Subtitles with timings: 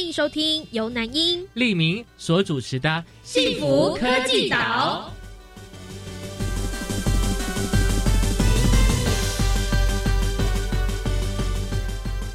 [0.00, 2.88] 欢迎收听由南英、利明所主持的
[3.22, 5.12] 《幸福科技岛》。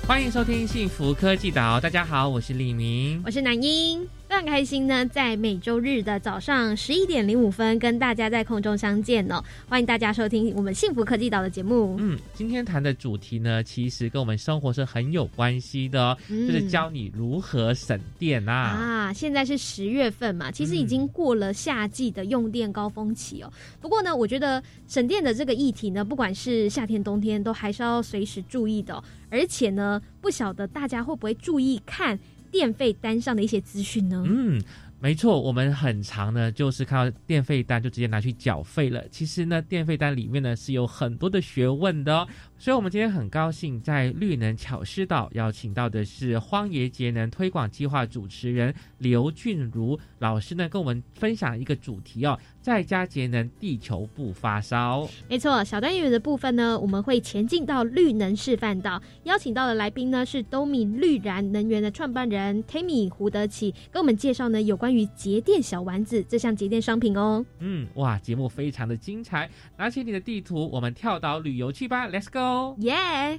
[0.07, 4.07] 欢迎收听《幸福科技岛》，大家好，我是李明，我是南英。
[4.35, 9.41] 非常开心呢，在每周日的早上十一点零五分跟大家在空中相见哦。
[9.69, 11.95] 欢迎大家收听我们幸福科技岛的节目。
[11.99, 18.53] 嗯，今天谈的主题呢，其实跟我们生活是很有关系的哦，就是教你如何省电啊。
[18.53, 23.49] 啊，现在是十月份嘛，其实已经过了夏季的用电高峰期哦。
[23.79, 29.01] 不过呢，我觉得省电的这个议题呢，不管是夏天冬天，都还是要随时注意的。
[29.29, 32.19] 而且呢，不晓得大家会不会注意看。
[32.55, 34.23] 电费单上的一些资讯呢？
[34.25, 34.63] 嗯，
[35.01, 39.05] 没错，我们很长呢，就是看到电费单就直接拿去缴费了。
[39.09, 42.25] 其实呢，电费单里面呢是有很多的学问的。
[42.57, 55.07] 所以，我们今天很高兴在绿能巧师岛邀请到的是荒野节能推广计划主持人刘俊如老师呢，跟我们分享一个主题哦，在家节能，地球不发烧。
[55.29, 67.45] 没错，小单元的部分呢，我们会前进到绿能示范岛，邀请到的来宾呢是东敏绿燃能源的创办人 Tammy 胡德启，跟我们介绍呢有关于节电小丸子这项节电商品哦。
[67.59, 72.75] 嗯，哇，节目非常的精彩，拿起你的地图，我们跳岛旅游去吧，Let's go！
[72.81, 73.37] 耶！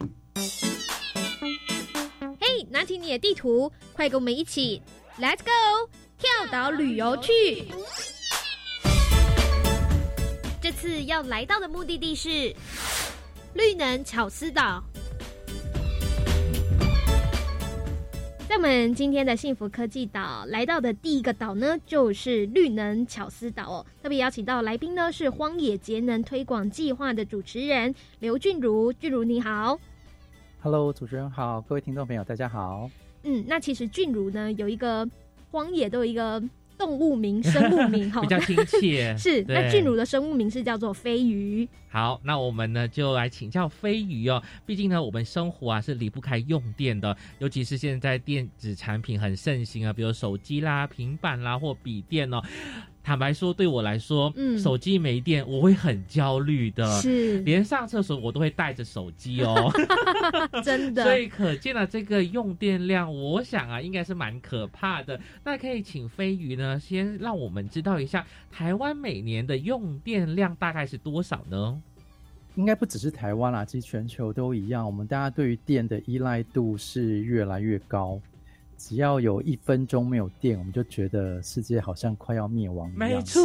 [2.39, 4.81] 嘿，拿起你的地图，快跟我们一起
[5.19, 5.91] ，Let's go！
[6.17, 7.33] 跳岛旅游去。
[10.87, 12.55] 这次要来到的目的地是
[13.55, 14.81] 绿能巧思岛。
[18.49, 23.87] 在我们今天的幸福科技岛来到的第一个岛呢，就是绿能巧思岛哦。
[24.01, 29.77] 特别邀请到来宾呢是荒野节能推广计划的主持人刘俊如，俊如你好。
[30.63, 32.89] Hello，主持人好，各位听众朋友大家好。
[33.25, 35.05] 嗯，那其实俊如呢有一个
[35.51, 36.41] 荒野都有一个。
[36.79, 39.15] 动物名、生物名 哈，比较亲切。
[39.19, 41.69] 是，那俊儒的生物名是叫做飞鱼。
[41.97, 44.43] 好，那我们呢就来请教飞鱼哦。
[44.67, 52.43] 毕竟呢，我们生活啊是离不开用电的，尤其是现在电子产品很盛行啊，比如手机啦、平板啦或笔电哦。
[53.03, 59.71] 坦白说，对我来说，嗯，手机没电我会很焦虑的，是，连上厕所我都会带着手机哦，
[60.65, 61.05] 真的。
[61.05, 65.19] 所以可见了这个用电量，我想啊，应该是蛮可怕的。
[65.45, 71.81] 那可以请飞鱼呢，先让我们知道一下，台湾每年的用电量大概是多少呢？
[72.57, 78.21] 应该不只是台湾啦，其实全球都一样，我们大家对于电的依赖度是越来越高。
[78.79, 82.99] 只要有一分钟没有电，我们就觉得世界好像快要灭亡一样。
[82.99, 83.43] 没错，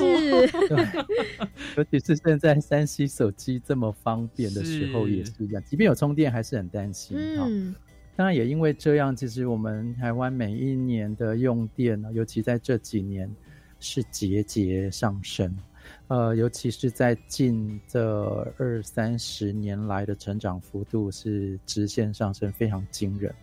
[1.77, 7.17] 尤其是现在三 C 手机这么方便的时候也是一样，即便有充电，还是很担心。
[7.17, 7.73] 嗯，
[8.17, 13.33] 当然也因为这样，其实我们台湾每一年的用电呢，尤其在这几年
[13.79, 15.57] 是节节上升。
[16.07, 23.33] 呃，尤其是在近这二三十年来的成长幅度是直线上升，非常惊人。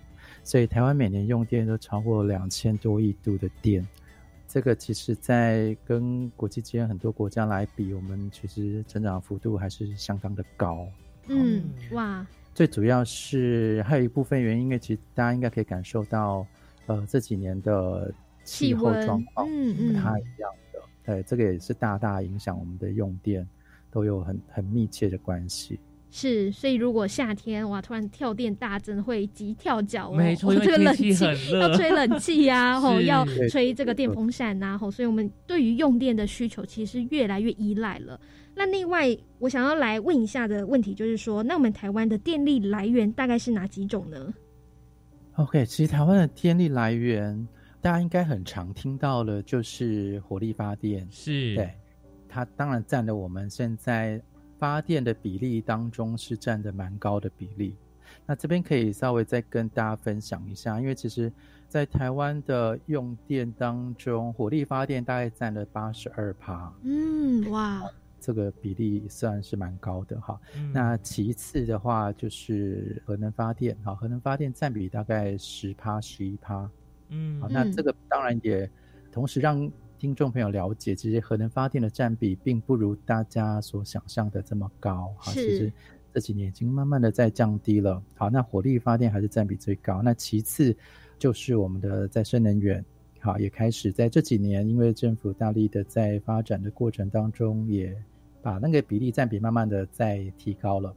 [0.44, 3.86] 所以台湾每年用电都超过两千多亿度的电，
[4.46, 10.86] 这个其实，在跟国际间很多国家来比，我们其实成长幅度还是相当的高。
[11.26, 12.26] 嗯，哇！
[12.54, 16.46] 最主要是还有一部分原因，因为其实大家应该可以感受到，
[16.86, 20.67] 呃，这几年的气候状况不太一样的，
[21.08, 23.48] 对，这个也是大大影响我们的用电，
[23.90, 25.80] 都有很很密切的关系。
[26.10, 30.16] 是，所以如果夏天哇突然跳电大增，会急跳脚哦。
[30.16, 31.08] 没错，这个冷气
[31.58, 38.20] 要吹冷气呀， 吼要吹这个电风扇呐，吼，所以我们对于用电的需求其实越来越依赖了。
[38.54, 44.34] 那另外，我想要来问一下的问题就是说，那我们台湾的电力来源大概是哪几种呢
[45.36, 47.48] ？OK，其实台湾的电力来源，
[47.80, 51.74] 大家应该很常听到了，就是火力发电，是对，
[52.28, 54.20] 它当然占了我们现在。
[54.60, 57.76] 发电的比例当中是占的蛮高的比例，
[58.26, 61.32] 那这边可以稍微再跟大家分享一下，因为其实，
[61.68, 66.74] 在台湾的用电当中，火力发电大概占了八十二趴。
[66.82, 67.88] 嗯，哇，
[68.18, 70.40] 这个比例算是蛮高的哈。
[70.72, 76.68] 那其次的话就是核能发电，哈，核能发电占比大概十趴十一趴。
[77.08, 78.68] 嗯，好，那这个当然也
[79.10, 85.14] 同时让听众朋友了解，其实核能发电的占比并不如大家所想象的这么高。
[85.18, 85.72] 哈，其实
[86.12, 88.02] 这几年已经慢慢的在降低了。
[88.14, 90.00] 好，那火力发电还是占比最高。
[90.02, 90.76] 那其次
[91.18, 92.84] 就是我们的再生能源。
[93.20, 97.92] 好，也开始在这几年，因为政府大力的在发展的过程当中，也
[98.40, 100.94] 把那个比例占比慢慢的在提高了。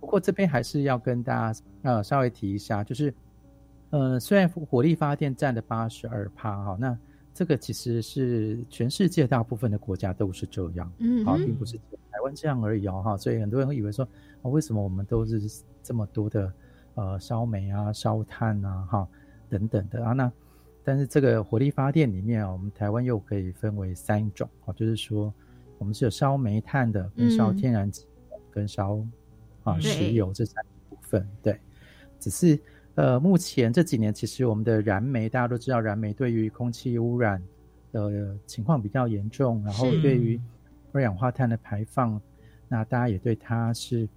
[0.00, 3.12] 不过这边还是要跟大家呃稍微提一下，就是
[3.90, 6.96] 呃虽然火力发电占了八十二趴哈，那
[7.32, 13.16] 这个其实是全世界大部分的国家都是这样，嗯，好，并不是台湾这样而已哦哈。
[13.16, 14.06] 所以很多人会以为说，
[14.42, 15.40] 为什么我们都是
[15.82, 16.52] 这么多的
[16.94, 19.08] 呃烧煤啊、烧炭啊哈
[19.48, 20.30] 等等的啊那。
[20.84, 25.30] 但是这个火力发电里面啊，我们台湾又可以分为三种啊，就是说
[25.76, 28.06] 我们是有烧煤炭的，跟烧天然气，
[28.50, 28.98] 跟烧
[29.64, 31.28] 啊石油这三部分。
[31.42, 31.60] 对，
[32.18, 32.58] 只是
[32.98, 37.40] 呃，目前这几年其实我们的燃煤，大家都知道，燃煤对于空气污染
[37.92, 40.40] 的情况比较严重，然后对于
[40.90, 42.20] 二氧化碳的排放，
[42.66, 44.08] 那大家也对它是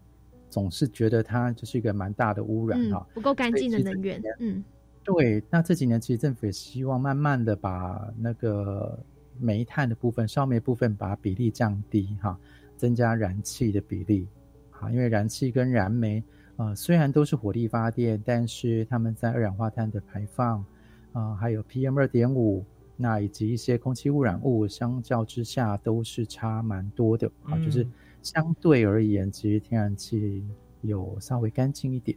[0.49, 4.63] 总是觉得它就是一个蛮大的污染哈，不够干净的能源，嗯。
[5.03, 8.97] 对，那这几年其实政府也希望慢慢的把那个
[9.39, 12.35] 煤炭的部分、烧煤部分把比例降低哈，
[12.77, 14.27] 增加燃气的比例，
[14.71, 16.23] 啊，因为燃气跟燃煤
[16.61, 20.63] 啊虽然都是火力发电，但是他们在二氧化碳的排放
[21.11, 22.63] 啊，还有 PM 二点五，
[22.95, 27.87] 那以及一些空气污染物，相较之下都是差蛮多的啊，就是
[28.21, 30.45] 相对而言，其实天然气
[30.81, 32.15] 有稍微干净一点。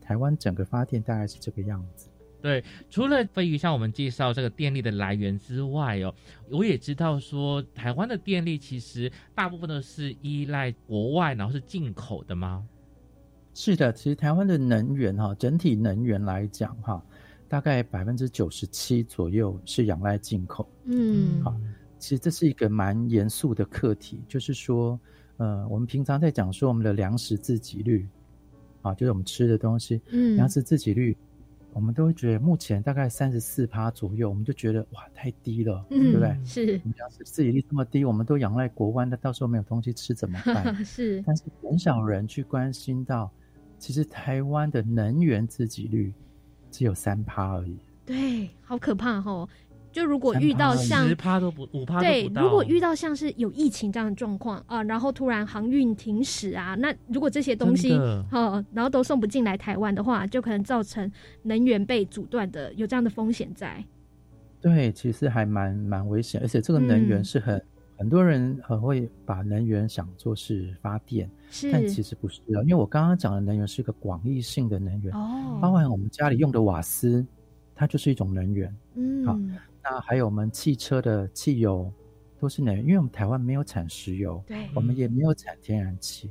[0.00, 2.08] 台湾整个发电大概是这个样子。
[2.42, 6.14] 对，除了飞鱼向我们介绍这个电力的来源之外哦，
[6.50, 12.66] 我也知道说台湾的电力其实大部分都是依赖国外，然后是进口的吗？
[13.62, 17.04] 是的，其实台湾的能源哈，整体能源来讲哈，
[17.46, 20.66] 大概百分之九十七左右是仰赖进口。
[20.84, 21.54] 嗯，好，
[21.98, 24.98] 其实这是一个蛮严肃的课题，就是说，
[25.36, 28.08] 呃，我们平常在讲说我们的粮食自给率，
[28.80, 31.14] 啊，就是我们吃的东西，嗯，粮食自给率。
[31.74, 36.34] 我们都会觉得目前大概三十四趴左右，我们就觉得哇太低了，对不对？
[36.46, 36.64] 是，
[36.96, 40.74] 粮食自给率这么低，我们都仰赖国外，那到时候没有东西吃怎么办？
[40.82, 43.30] 是，但是很少人去关心到，
[43.80, 46.12] 其实台湾的能源自给率
[46.70, 47.78] 只有三趴而已。
[48.04, 49.48] 对，好可怕哦。
[49.90, 57.92] 就如果遇到像十趴都不五趴对，如果遇到像是有疫情这样的状况啊，然后突然航运停驶啊，那如果这些东西
[58.30, 61.10] 哦，然后都送不进来台湾的话，就可能造成
[61.42, 63.84] 能源被阻断的有这样的风险在。
[64.60, 67.60] 对，其实还蛮蛮危险，而且这个能源是很
[68.00, 71.30] 很多人很会把能源想做是发电，
[71.70, 77.22] 但其实不是啊，因为我刚刚讲的能源是一个广义性的能源哦，包含我们家里用的瓦斯，
[77.74, 79.38] 它就是一种能源，嗯，好。
[79.82, 81.92] 那还有我们汽车的汽油
[82.38, 86.30] 都是能源，因为我们台湾没有产石油，对，我们也没有产天然气，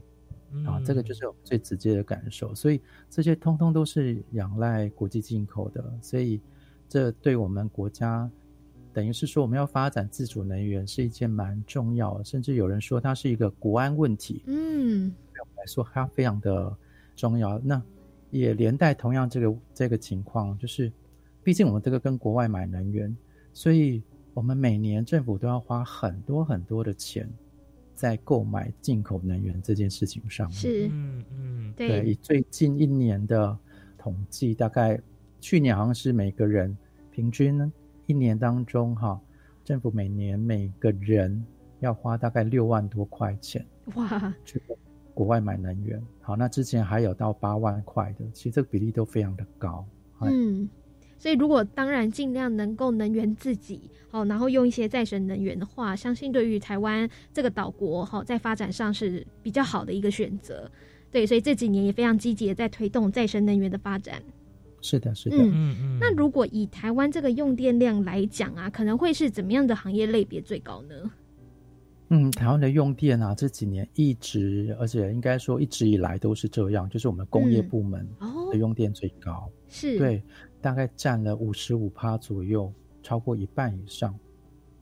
[0.65, 2.53] 啊，这个就是我们最直接的感受。
[2.55, 2.81] 所以
[3.11, 6.41] 这些通通都是仰赖国际进口的，所以
[6.87, 8.27] 这对我们国家
[8.99, 14.43] 等于是说我们要发展自主能源是一件蛮重要的，甚至有人说它是一个国安问题。
[14.45, 16.75] 嗯，对我们来说它非常的
[17.15, 17.57] 重要。
[17.59, 17.81] 那
[18.29, 20.91] 也连带同样这个这个情况，就是
[21.45, 23.15] 毕竟我们这个跟国外买能源。
[23.53, 24.03] 所以，
[24.33, 27.25] 我们每年政府都要花很多很多的钱，
[27.95, 30.57] 在购买进口能源这件事情上面。
[30.57, 32.05] 是，嗯嗯，对。
[32.05, 33.57] 以最近一年的
[33.97, 34.99] 统计，大概
[35.39, 36.77] 去年好像是每个人
[37.11, 37.71] 平均
[38.09, 39.21] 一年当中，哈，
[39.63, 41.45] 政府每年每个人
[41.79, 43.63] 要花大概六万多块钱
[43.93, 44.59] 哇，去
[45.13, 46.01] 国外买能源。
[46.19, 49.85] 好，那之前还有到八万块的，其实这个比例都非常的高。
[50.21, 50.67] 嗯。
[51.19, 60.71] 所以，如果当然尽量能够能源自己，好，然后用一些再生能源的话，相信对于台湾这个岛国，哈，在发展上是比较好的一个选择。
[61.11, 64.23] 对，所以这几年也非常积极的在推动再生能源的发展。
[64.81, 65.37] 是的，是的。
[65.37, 65.97] 嗯嗯。
[65.99, 71.11] 那如果以台湾这个用电量来讲啊，可能会是怎么样的行业类别最高呢？
[72.09, 78.07] 嗯，台湾的用电啊，这几年一直，而且应该说一直以来都是这样，就是我们工业部门
[78.51, 79.49] 的用电最高。
[79.67, 79.97] 是。
[79.97, 80.23] 对。
[80.61, 82.69] 大概占了五十五趴左右，
[83.01, 84.13] 超过一半以上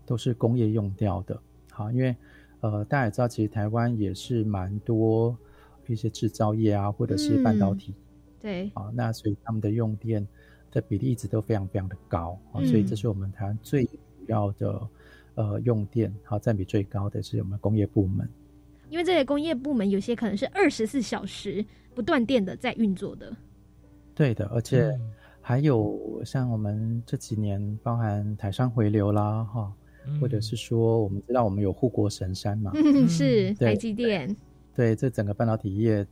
[0.07, 1.39] 都是工业用掉的。
[1.69, 2.15] 好，因为
[2.61, 5.37] 呃，大家也知道，其实台湾也是蛮多
[5.85, 7.93] 一些制造业啊，或者是半导体。
[8.41, 8.71] 对。
[8.73, 10.25] 啊，那所以他们的用电
[10.71, 14.87] 的比例一直都非常非常的高啊，所以这是我们台湾最主要的
[15.35, 18.27] 呃用电，好占比最高的是我们工业部门。
[18.89, 23.35] 因为这些工业部门有些可能是二十四小时不断电的在运作的。
[24.13, 24.97] 对的，而且。
[25.39, 29.73] 还有像我们这几年包含台商回流啦，哈，
[30.19, 32.73] 或者是说我们知道我们有护国神山嘛，
[33.07, 34.35] 是台积电，
[34.75, 36.05] 对，这整个半导体业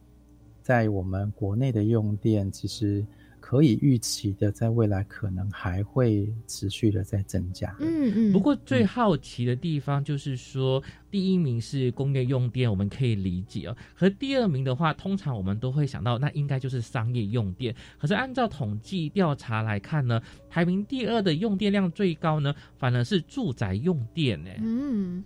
[0.66, 3.06] 在我们国内的用电其实。
[3.48, 7.76] 可以预期的，在未来可能还会持续的在增加。
[7.80, 8.34] 嗯嗯。
[8.34, 10.82] 不过最好奇的地方就是说，
[11.12, 13.78] 第一名是工业用电，我们可以理解哦。
[13.94, 17.76] 和第二名的话，通常我们都会想到，那应该就是商业用电。
[18.00, 20.20] 可是按照统计调查来看呢，
[20.50, 24.50] 排名第二的用电量最高呢，反而是住宅用电呢。
[24.60, 25.24] 嗯，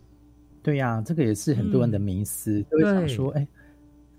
[0.62, 3.48] 对呀，这个也是很多人的迷思，都会想说，哎。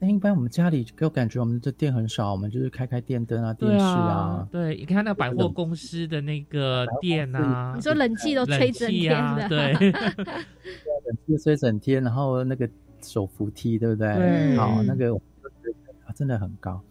[0.02, 4.48] 那一般我们家里给我感觉，我们的电很少，我们就是开开电灯啊、电视啊。
[4.50, 9.72] 对，你看那百货公司的那个店啊，你说冷气都吹整天的，对，
[11.04, 12.66] 冷气吹整天，然后那个
[13.02, 14.56] 手扶梯，对不对？
[14.56, 15.14] 好，那个
[16.14, 16.82] 真的很高。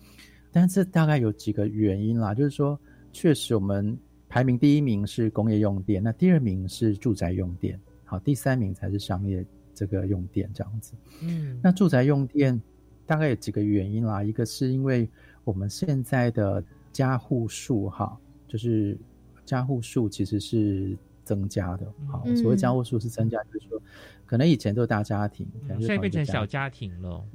[0.51, 2.79] 但是大概有几个原因啦，就是说，
[3.11, 3.97] 确实我们
[4.27, 10.93] 排名第一名是工业用电，那第二名是住宅用电，好，第三名才是商业这个用电这样子。
[11.23, 12.61] 嗯，那住宅用电。
[13.09, 15.09] 大概有几个原因啦，一个是因为
[15.43, 18.15] 我们现在的家户数哈，
[18.47, 18.95] 就是
[19.43, 21.91] 家户数其实是增加的。
[22.07, 23.81] 好，所谓家户数是增加，就是说
[24.27, 25.47] 可能以前都是大家庭，
[25.79, 27.25] 现在变成小家庭了。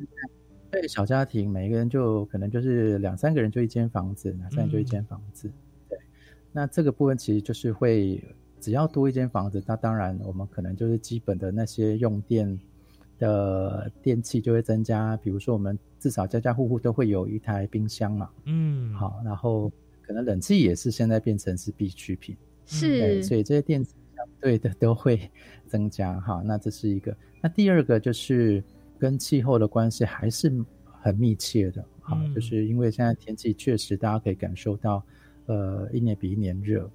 [0.71, 5.51] 对，小家庭每个人就可能就是两三个人就一间房子，两三个人就一间房子。
[5.89, 5.99] 对，
[6.53, 8.23] 那这个部分其实就是会
[8.61, 12.57] 只要多一间房子，那当然我们可能就是基本的那些用电。
[13.19, 19.71] 的电器就会增加，比如说我们至少家家户户都会有一台冰箱嘛，嗯，好，然后
[20.03, 25.31] 可能冷气也是现在变成是必需品，是，所以这些电子相对的都会
[25.67, 26.19] 增加。
[26.21, 26.43] 哈。
[26.45, 28.63] 那这是一个，那第二个就是
[28.99, 30.53] 跟气候的关系还是
[31.01, 35.03] 很密切的，哈，就是因为现在天气确实大家可以感受到，
[35.47, 36.91] 呃，一年比一年热，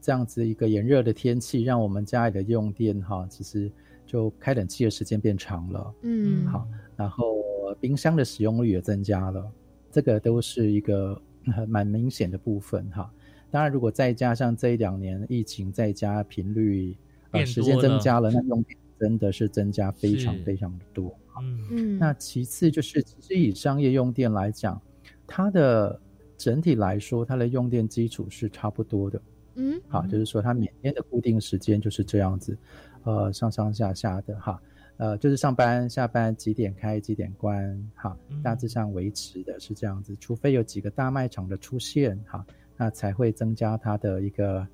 [0.00, 3.70] 这样子一个炎热的天气，让我们家里的用电哈，其实。
[4.12, 7.42] 就开冷气的时间变长了，嗯，好，然后
[7.80, 9.50] 冰箱的使用率也增加了，
[9.90, 11.18] 这个都是一个
[11.66, 13.10] 蛮明显的部分哈。
[13.50, 16.94] 当然，如果再加上这一两年疫情在家频率
[17.30, 21.14] 呃时间增加了，那用电真的是增加非常非常的多。
[21.40, 21.98] 嗯嗯。
[21.98, 24.78] 那其次就是，其实以商业用电来讲，
[25.26, 25.98] 它的
[26.36, 29.22] 整体来说，它的用电基础是差不多的。
[29.54, 32.56] 嗯，好，就是说它每天的固定时间就是这样子。
[33.04, 34.62] 呃，上上下下的哈，
[34.96, 44.64] 呃，就是上班下班几点开几点关哈，大致上维持的是这样子，除非有几个大卖场的出现哈，那才会增加它的一个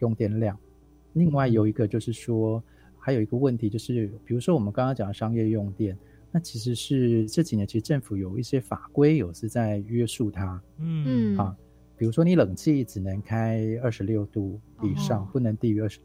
[0.00, 0.58] 用电量。
[1.12, 2.60] 另外有一个就是说，
[2.98, 5.96] 还有一个问题就是，比如说我们刚刚讲的商业用电，
[6.32, 11.56] 那其实是这几年其实政府有一些法规有是在约束它，嗯，啊，
[11.96, 16.00] 比如说你冷气只能开二十六度以上，不能低于二十。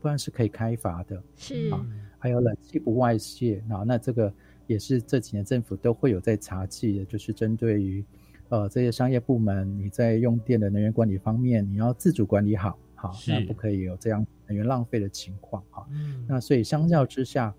[0.00, 1.70] 不然是可以开罚的，是。
[1.70, 1.86] 啊，
[2.18, 4.32] 还有冷气不外泄啊，那这个
[4.66, 8.04] 也是这几年政府都会有在查记的，就是针对于
[8.48, 15.62] 呃这些商业部门，你在用电的能源管理方面，你要自主管理好，好，那不可以有这样能源浪费的情况。
[15.70, 15.86] 啊。
[16.26, 17.54] 那所以相较之下，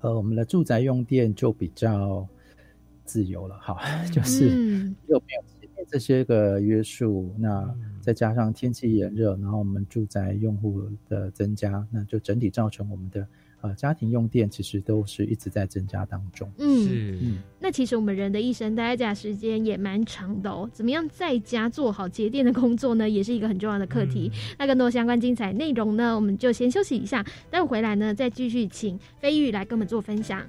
[0.00, 2.26] 呃，我们的住宅用电就比较
[3.04, 3.78] 自由了，好，
[4.12, 5.59] 就是又没有
[5.90, 7.74] 这些个约束，那。
[8.02, 13.26] 再加上天气炎热，然后我们住宅用户的增加，那就整体造成我们的
[13.60, 16.50] 呃家庭用电其实都是一直在增加当中。
[16.56, 23.06] 嗯嗯，那其实我们人的一生待在家时间也蛮长的哦，怎么样在家做好节电的工作呢？
[23.06, 24.32] 也是一个很重要的课题。
[24.58, 30.42] 那更多相关精彩内容呢，我们就先休息一下，待会回来呢再继续请飞玉来跟我们做分享。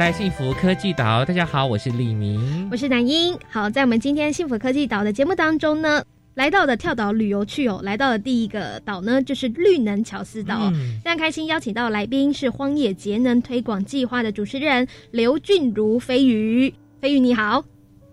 [0.00, 3.38] 来幸福科技岛，大家好，我是李明，我是南英。
[3.50, 6.02] 好，在我们今天幸福科技岛的节目当中呢，
[6.36, 10.70] 来到的跳岛旅游去哦，来到的第一个岛呢，就是绿能乔斯岛。
[11.04, 17.62] 非常开心邀请到来宾是荒野节能推广计划的主持人刘俊如飞鱼，飞鱼你好。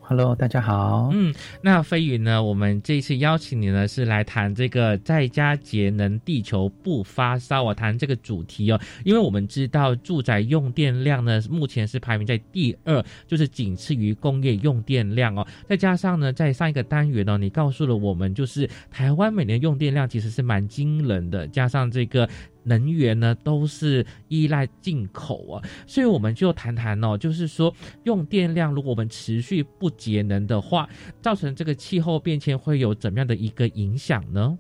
[0.10, 1.10] Hello，大家好。
[1.12, 2.42] 嗯，那飞宇呢？
[2.42, 7.62] 我们这一次邀请你呢，是来谈这个在家节能，地球不发烧。
[7.62, 15.46] 我谈这个主题哦，因为我们知道住宅用电量呢，目前是排名在第二，就是仅次于工业用电量哦。
[15.68, 22.30] 再加上呢，在上一个单元呢，你告诉了我们，就是台湾每年用电量其实是蛮惊人的，加上这个。
[22.68, 30.90] 能源呢都是依赖进口啊，所以我们就谈谈哦，就是说用电量，如果我们持续不节能的话，
[31.22, 34.58] 造成这个气候变迁会有怎么样的一个影响呢？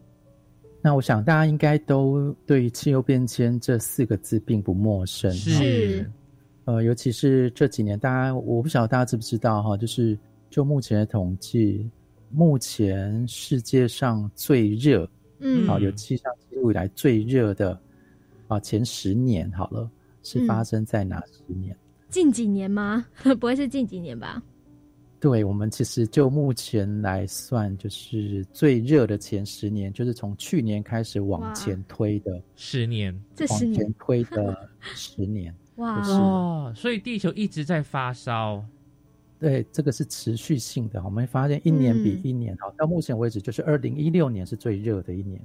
[0.81, 6.09] 那我想大家应该都对气候变迁这四个字并不陌生，是，
[6.63, 10.17] 呃，尤其是这几年，大家我不晓得大家知不知道哈，就是
[10.49, 11.89] 就目前的统计，
[12.29, 15.09] 目前世界上最热，
[15.39, 17.77] 嗯，好，有气象记录以来最热的。
[18.47, 19.89] 啊，前十年好了，
[20.23, 21.75] 是发生在哪十年？
[22.09, 23.05] 近几年吗？
[23.39, 24.41] 不会是近几年吧？
[25.19, 35.53] 对，我们其实就目前来算，就是最热的前十年，就是从去年开始往前推的十年，这十年推的十年。
[35.75, 38.63] 哇哦，所以地球一直在发烧。
[39.39, 41.03] 对，这个是持续性的。
[41.03, 45.41] 我们发现一年比一年好，到目前为止，就是二零一六年是最热的一年。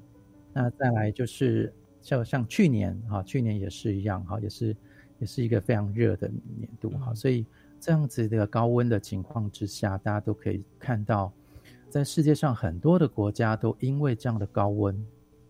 [0.53, 1.73] 那再来就是。
[2.03, 4.77] 像像去年哈，去年也是一样哈，也是
[5.21, 6.29] 也是一个非常热的
[6.59, 7.47] 年度哈，所以
[7.81, 11.33] 这样子的高温的情况之下，大家都可以看到，
[11.89, 15.07] 在世界上很多的国家都因为这样的高温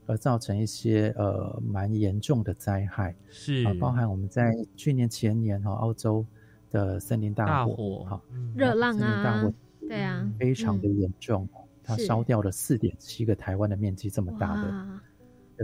[0.06, 3.64] 而造成一些呃蛮严重的灾害，是。
[3.64, 6.24] 啊，包含我们在去年前年哈，澳洲
[6.70, 8.22] 的森林大火哈，
[8.54, 11.48] 热浪啊，对啊，非常的严重，
[11.82, 15.00] 它烧掉了四点七个台湾的面积这么大的。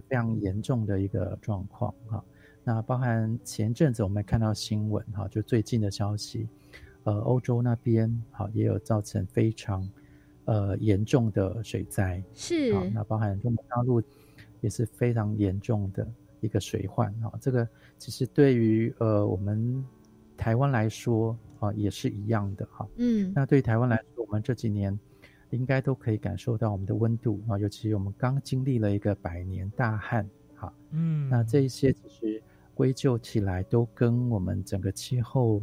[0.02, 2.24] 非常严重的一个状况哈，
[2.64, 6.48] 那包含前阵子我们看到新闻哈，就最近的消息，
[7.04, 9.88] 呃，欧洲那边哈也有造成非常
[10.44, 14.02] 呃严重的水灾，是啊，那包含中国大陆
[14.60, 16.06] 也是非常严重的
[16.40, 19.84] 一个水患啊，这个其实对于呃我们
[20.36, 24.98] 台湾来说啊也是一样的哈，嗯，那对于台湾来说，我们这几年。
[25.50, 32.42] 应该都可以感受到我们的温度啊，尤其我们刚经历了一个百年大旱，哈，嗯，那这一些其实
[32.74, 35.62] 归咎起来都跟我们整个气候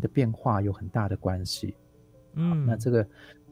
[0.00, 1.74] 的变化有很大的关系，
[2.34, 3.06] 嗯，那这个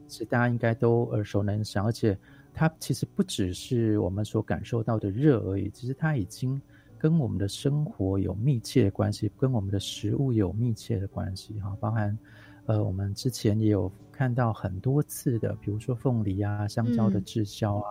[0.07, 2.15] 是大家应该都耳熟能详，而且
[2.53, 6.61] 它其实不只是我们所感受到的热而已，其实它已经
[6.99, 12.15] 跟我们的生活有密切的关系，跟我们的食物有密切的关系，哈，包含。
[12.65, 17.89] 呃，我们之前也有看到很多次的，比如说凤梨啊、香蕉的滞销啊，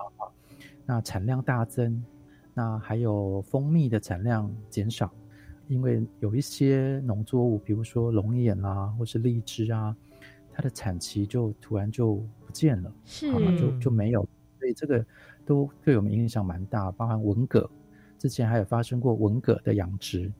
[0.86, 2.02] 那产量大增，
[2.54, 5.12] 那还有蜂蜜的产量减少，
[5.68, 9.94] 因为有一些农作物，比如说龙眼啊，或是荔枝啊，
[10.50, 12.14] 它的产期就突然就
[12.46, 14.26] 不见了，是，就就没有，
[14.58, 15.04] 所以这个
[15.44, 17.68] 都对我们影响蛮大，包含文蛤，
[18.18, 20.32] 之前还有发生过文蛤的养殖，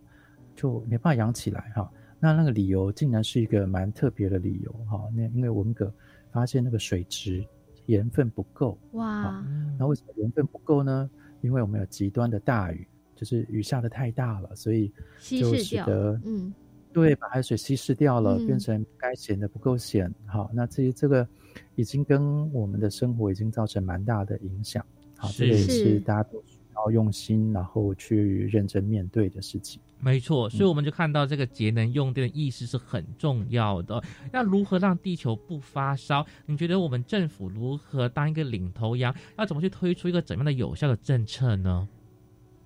[0.56, 1.92] 就没办法养起来哈。
[2.24, 5.92] 那那个理由竟然是一个蛮特别的理由哈，那因为文革
[6.30, 7.44] 发现那个水质
[7.86, 9.44] 盐分不够哇，
[9.76, 11.10] 那为什么盐分不够呢？
[11.40, 16.54] 因为我们有极端的大雨，就是雨下的太大了，所以就使得嗯，
[16.92, 20.08] 对，把海水稀释掉了，变成该咸的不够咸。
[20.24, 21.26] 好，那至于这个
[21.74, 24.86] 已经跟我们的生活已经造成蛮大的影响。
[25.16, 29.82] 好，这个也是大家都需要用心，然后去认真面对的事情。
[30.04, 34.02] 没错，所以我们就看到这个节能用电的意识是很重要的。
[34.32, 36.26] 那如何让地球不发烧？
[36.44, 39.14] 你觉得我们政府如何当一个领头羊？
[39.38, 41.88] 要怎么去推出一个怎样的有效的政策呢？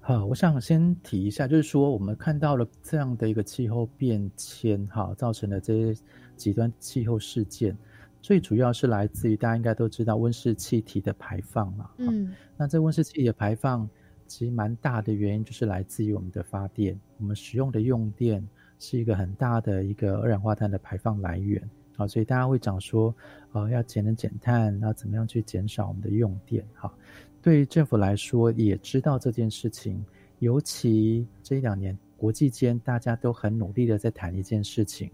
[0.00, 6.00] 好，我想先提一下，就是说我们看到了这样的一个气候变迁，哈，造成的这些
[6.36, 7.76] 极端气候事件，
[8.22, 11.90] 最主要是来自于大家应该都知道温室气体的排放嘛。
[11.98, 13.86] 嗯，那这温室气体的排放。
[14.26, 18.46] 其实蛮大的原因就是来自于我们的发电，我们使用的用电
[18.78, 21.62] 是一个很大的一个二氧化碳的排放来源
[21.96, 23.14] 啊，所以大家会讲说，
[23.52, 26.64] 呃，要节能减碳，那怎么样去减少我们的用电？
[26.74, 26.92] 哈，
[27.40, 30.04] 对于政府来说也知道这件事情，
[30.40, 35.10] 尤其这一两年国际间大家都很努力的在谈一件事情，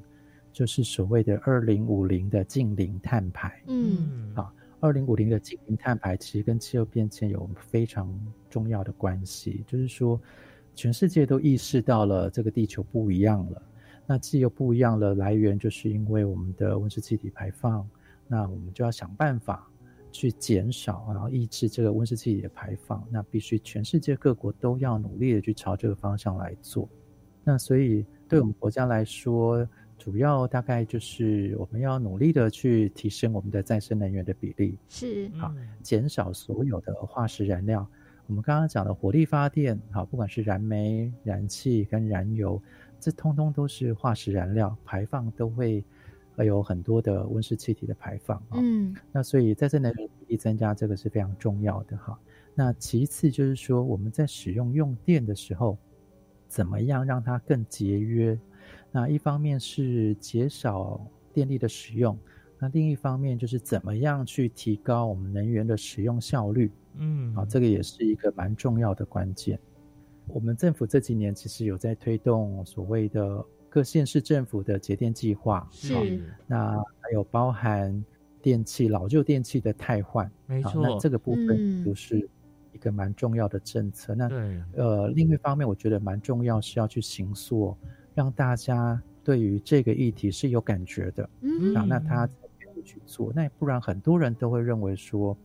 [0.53, 3.63] 就是所谓的二零五零的近零碳排。
[3.67, 4.53] 嗯，好。
[4.83, 8.13] 二零五零的近零碳排其实跟气候变迁有非常
[8.51, 10.21] 重要的关系，就是说，
[10.75, 13.63] 全世界都意识到了这个地球不一样了。
[14.09, 17.89] 那既候不一样了，来源就是因为我们的温室气体排放，
[18.27, 19.71] 那我们就要想办法
[20.11, 23.07] 去减少，然后抑制这个温室气体的排放。
[23.09, 26.89] 那必须全世界各国都要努力的去朝这个方向来做。
[27.45, 29.65] 那所以对我们国家来说，
[30.03, 37.87] 主要大概就是我们要努力的去提升我们的再生能源的比例，是好减少所有的化石燃料。
[38.27, 42.61] 我们刚刚讲的火力发电，好，不管是燃煤、燃气跟燃油，
[42.99, 45.85] 这通通都是化石燃料，排放都会
[46.39, 48.59] 有很多的温室气体的排放啊。
[48.59, 52.19] 嗯，那所以再生能源比例增加，这个是非常重要的哈。
[52.57, 55.79] 那其次就是说，我们在使用用电的时候，
[56.49, 58.37] 怎么样让它更节约？
[58.93, 62.17] 那一方面是减少电力的使用，
[62.59, 66.71] 那另一方面就是怎么样去提高我们能源的使用效率。
[66.99, 69.59] 嗯，啊，这个也是一个蛮重要的关键。
[70.29, 76.21] 我们政府这几年其实有在推动所谓的各县市政府的节电计划，是。
[76.47, 78.05] 那还有包含
[78.43, 80.83] 电器老旧电器的汰换，没错。
[80.83, 82.29] 那这个部分就是
[82.73, 84.15] 一个蛮重要的政策。
[84.15, 84.29] 那
[84.75, 87.75] 呃，另一方面我觉得蛮重要是要去行塑。
[88.15, 93.33] 让大家对于这个议题是有感觉的，嗯，啊，那他才愿意去做。
[93.35, 95.37] 那不然很多人都会认为说，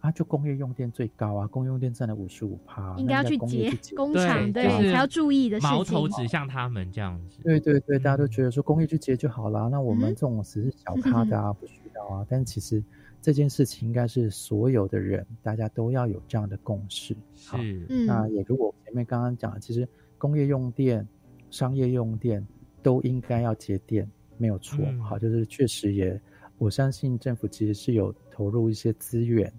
[0.00, 5.76] 啊，就工业用电最高啊，工业用电占了五十五趴，应该要去接工厂，对，才要注意的事情。
[5.76, 7.38] 矛头指向他们这样子。
[7.44, 12.26] 对对对，大家都觉得说工业去接就好了，那我们这种只是小咖的啊，不需要啊。
[12.28, 12.82] 但其实
[13.20, 17.16] 这件事情应该是所有的人，大家都要有这样的共识。
[17.36, 17.56] 是，
[18.06, 21.06] 那也如果前面刚刚讲，其实工业用电。
[21.52, 22.44] 商业用电
[22.82, 24.84] 都应该要节电，没有错。
[25.02, 26.18] 好，就是确实也，
[26.56, 29.52] 我相信政府其实是有投入一些资源，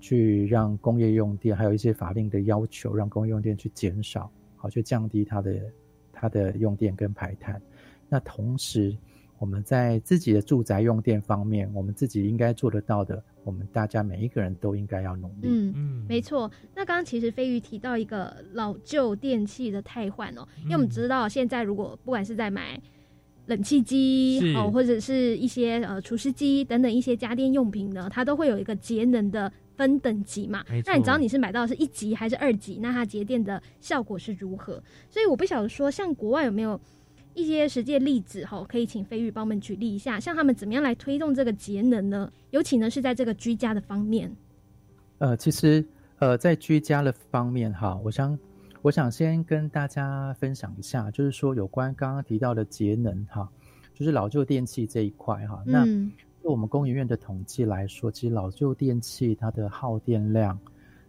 [0.00, 5.72] 去让工业用电，还有一些法令的要求，让工业用电去减少，好，去降低它的
[6.10, 7.60] 它的用电跟排碳。
[8.08, 8.96] 那同时，
[9.38, 13.22] 我们在自己的住宅用电方面，我们自己应该做得到的。
[13.44, 15.42] 我们大家每一个人都应该要努力。
[15.44, 16.50] 嗯嗯，没错。
[16.74, 22.80] 那刚刚其实飞鱼提到一个老旧电器的汰换哦，因为我们知道现在如果不管是在买
[23.46, 30.64] 冷气机哦，或者是一些呃除湿机等等一些家电用品呢，它都会有一个节能的分等级嘛。
[30.84, 32.80] 那你知道你是买到是一级还是二级？
[32.82, 34.82] 那它节电的效果是如何？
[35.08, 36.80] 所以我不晓得说，像国外有没有？
[37.36, 42.32] 一些实际例子哈，可以请飞宇帮我们举例一下，像他们怎么样来推动这个节能呢？
[42.50, 44.34] 尤其呢是在这个居家的方面。
[45.18, 45.86] 呃，其实
[46.18, 48.38] 呃在居家的方面哈，我想
[48.80, 53.46] 我想先跟大家分享一下，就是说有关刚刚提到的节能哈，
[53.92, 55.62] 就是老旧电器这一块哈。
[55.66, 55.84] 那
[56.42, 60.58] 就我们工研院的统计来说，其实老旧电器它的耗电量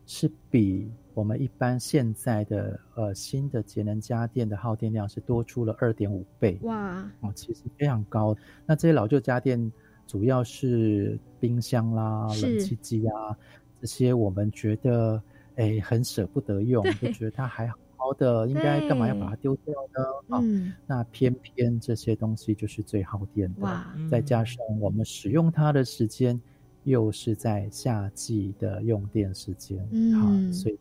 [0.06, 0.92] 是比。
[1.18, 8.38] 我们一般现在的呃新的节能家电的耗电量是多出了二点五倍哇哦，其实非常高。
[8.68, 9.72] 那这些老旧家电
[10.06, 13.36] 主要是冰箱啦、冷气机啊
[13.82, 15.20] 这些，我们觉得
[15.56, 20.38] 哎很舍不得用，就觉得它还好好的，应该干嘛要把它丢掉呢？
[20.38, 20.40] 啊，
[20.86, 26.40] 那偏偏这些东西就是最耗电的，再加上我们使用它的时间
[26.84, 30.78] 又是在夏季的用电时间，嗯，所以。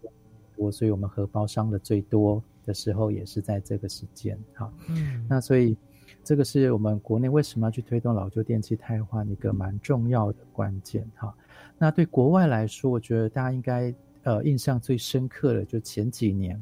[0.56, 5.76] 多，所以我们荷包伤的最多的时候也是在这个时间，哈，嗯，那所以
[6.24, 11.34] 这个是我们国内为什么要去推动老旧电器汰换一个蛮重要的关键，哈。
[11.78, 16.60] 那对国外来说，我觉得大家应该呃印象最深刻的，就前几年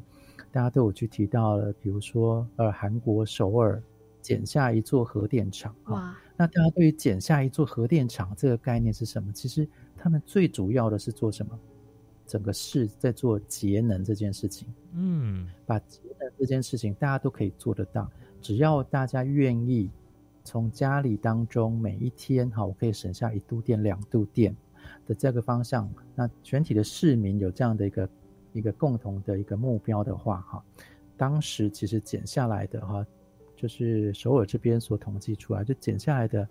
[0.51, 3.81] 大家都有去提到了，比如说呃韩国首尔
[4.21, 9.31] 减下一座核电厂，哇，那大家对于减下一座核电厂这个概念是什么？
[9.31, 11.57] 其实他们最主要的是做什么？
[12.27, 18.09] 整个市在做节能这件事情，嗯，把节能这件事情大家都可以做得到，
[18.41, 19.89] 只要大家愿意
[20.43, 24.55] 从家里当中每一天哈，我可以省下一度电、两度电
[25.05, 28.09] 的这个方向，那全体的市民有这样的一个
[28.53, 30.65] 一个共同的一个目标的话哈，
[31.15, 33.05] 当时其实减下来的哈，
[33.55, 36.47] 就是首尔这边所统计出来，就减下来的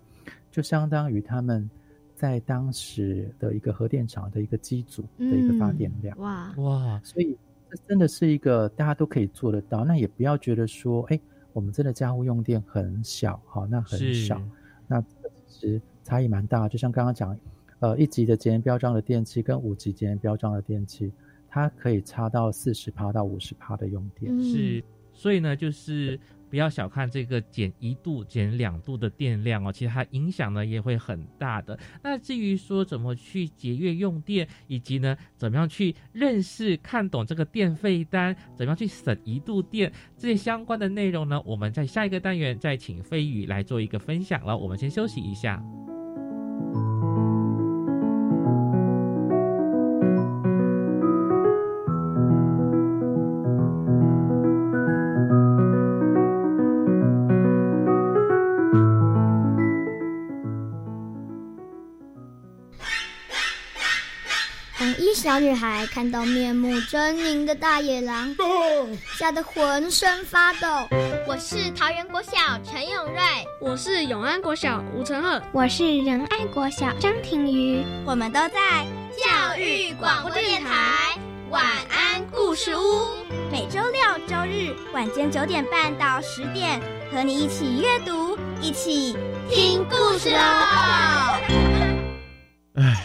[0.49, 1.69] 就相当于他们。
[2.15, 7.37] 在当时的一个核电厂的一个机组的一个发电量，哇哇，所以
[7.69, 9.83] 这真的是一个大家都可以做得到。
[9.83, 11.19] 那也不要觉得说，哎，
[11.51, 14.41] 我们真的家户用电很小，好，那很少，
[14.87, 15.01] 那
[15.45, 16.69] 其实差异蛮大。
[16.69, 17.37] 就像刚刚讲，
[17.79, 21.11] 呃，一级的节能标章的电器跟五级节能标章的电器，
[21.49, 24.41] 它可以差到四十帕到五十帕的用电。
[24.41, 26.19] 是，所以呢，就是。
[26.55, 31.77] 不要小看这个减一度、减两度的电量哦，其实它影响呢也会很大的。
[32.01, 44.57] 那至于说怎么去节约用电，以及呢怎么样去认识、看懂这个电费单，怎么样去省一度电，这些相关的内容呢，我们在下一个单元再请飞宇来做一个分享了。
[44.57, 45.61] 我们先休息一下。
[65.35, 68.33] 小女孩看到面目狰狞的大野狼，
[69.19, 70.87] 吓得浑身发抖。
[71.27, 72.31] 我是桃园国小
[72.63, 73.21] 陈永瑞，
[73.59, 77.83] 我是永安国小吴成赫，我是仁爱国小张庭瑜。
[78.05, 81.19] 我们都在教育广播电台
[81.49, 83.09] 晚安故事屋，
[83.51, 86.79] 每周六、周日晚间九点半到十点，
[87.11, 89.17] 和你一起阅读，一起
[89.49, 90.37] 听故事喽。
[92.75, 93.04] 唉，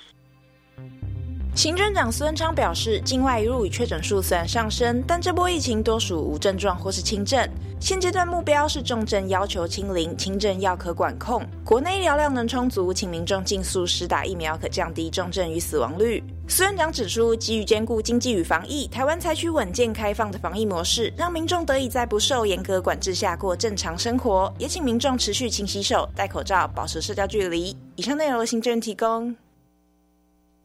[1.53, 7.47] 行政长孙昌表示，境外入与确诊数虽然上升，但这波疫情多属无症状或是轻症。
[7.79, 11.45] 现阶段目标是重症要求清零，轻症要可管控。
[11.65, 16.23] 国内医疗量能充足，请民众尽速施打疫苗，可降低重症与死亡率。
[16.47, 24.51] 孙院长指出，基于兼顾经济与防疫，台湾采取稳健开放的防疫模式，让民众得以在不受严格管制下过正常生活。
[24.57, 27.75] 也请民众持续勤洗手、戴口罩、保持社交距离。
[27.97, 29.35] 以上内容由行政提供。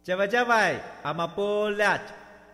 [0.06, 1.98] 加外加外，阿玛波拉，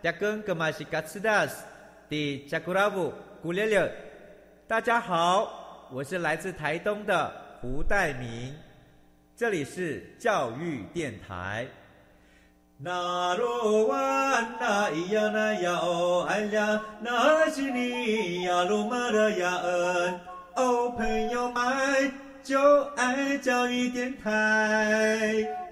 [0.01, 1.63] 扎根格玛西卡斯达斯，
[2.09, 3.13] 的加古拉布
[3.43, 3.93] 古列列。
[4.67, 8.55] 大家好，我是来自台东的胡代明，
[9.37, 11.67] 这里是教育电台。
[12.79, 20.19] 那罗哇那咿呀那呀哦哎呀，那是你呀鲁玛的呀恩，
[20.55, 22.11] 哦朋友们
[22.41, 25.62] 就爱教育电台。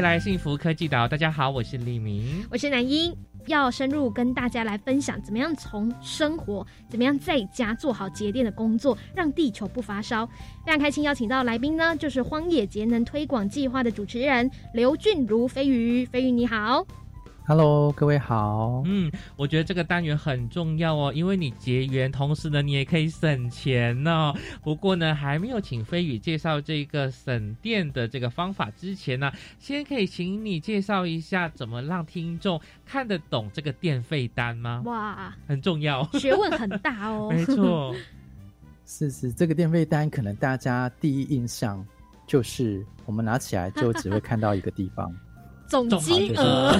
[0.00, 1.06] 回来，幸福科技岛。
[1.06, 3.14] 大家好，我是李明，我是南英。
[3.48, 10.24] 要深入跟大家来分享，怎么样从生活，怎么样在家做好节电的工作，让地球不发烧。
[10.64, 16.06] 非常开心邀请到来宾呢，就是荒野节能推广计划的主持人刘俊如飞鱼。
[16.06, 16.86] 飞鱼你好。
[17.46, 18.82] Hello，各位好。
[18.86, 24.32] 嗯，我觉得这个单元很重要哦，因为你结缘，同时呢，你也可以省钱呢。
[24.62, 34.82] 不过呢，还没有请飞宇介绍这个省电的这个方法之前呢，先可以请你介绍一下怎么让听众看得懂这个电费单吗？
[34.84, 37.30] 哇，很重要，学问很大哦。
[37.34, 37.92] 没错，
[38.86, 41.84] 是是，这个电费单可能大家第一印象
[42.28, 45.12] 就是我们拿起来就只会看到一个地方。
[45.70, 46.72] 总金额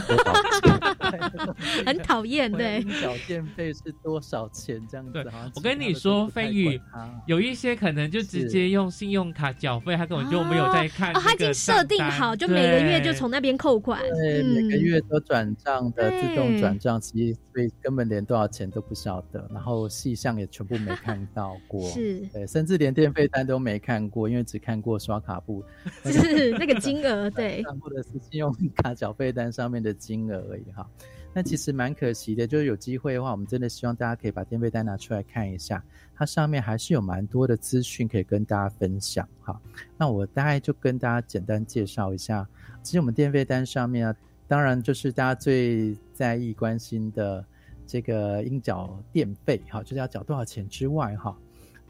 [1.86, 2.82] 很讨厌，对。
[3.00, 4.82] 缴电费是多少钱？
[4.90, 5.24] 这样子。
[5.54, 6.80] 我跟你说，飞宇
[7.24, 11.14] 有一些可能就直接用信用卡缴费，他根本就没有在看。
[11.16, 14.02] 哦，他已经设定好，就每个月就从那边扣款。
[14.02, 21.88] 对，每个月都转账的，自动转账，其实所以根本连多少钱都不晓得，然后细项也全部没看到过。
[21.90, 25.64] 是，对，甚至连电费单都没看过，因为只看过刷卡簿，
[26.02, 28.52] 就 是那个金额，对， 或者是信用。
[28.82, 30.88] 他缴费单上面的金额而已哈，
[31.32, 32.46] 那其实蛮可惜的。
[32.46, 35.82] 就是有机会的话，我们真的希望大家可以把电费单拿出来看一下，
[36.14, 39.60] 它上面还是有蛮多的资讯可以跟大家分享哈。
[39.96, 42.46] 那我大概就跟大家简单介绍一下，
[42.82, 44.16] 其实我们电费单上面啊，
[44.48, 47.44] 当然就是大家最在意关心的
[47.86, 51.36] 这个应缴电费哈，就是要缴多少钱之外哈，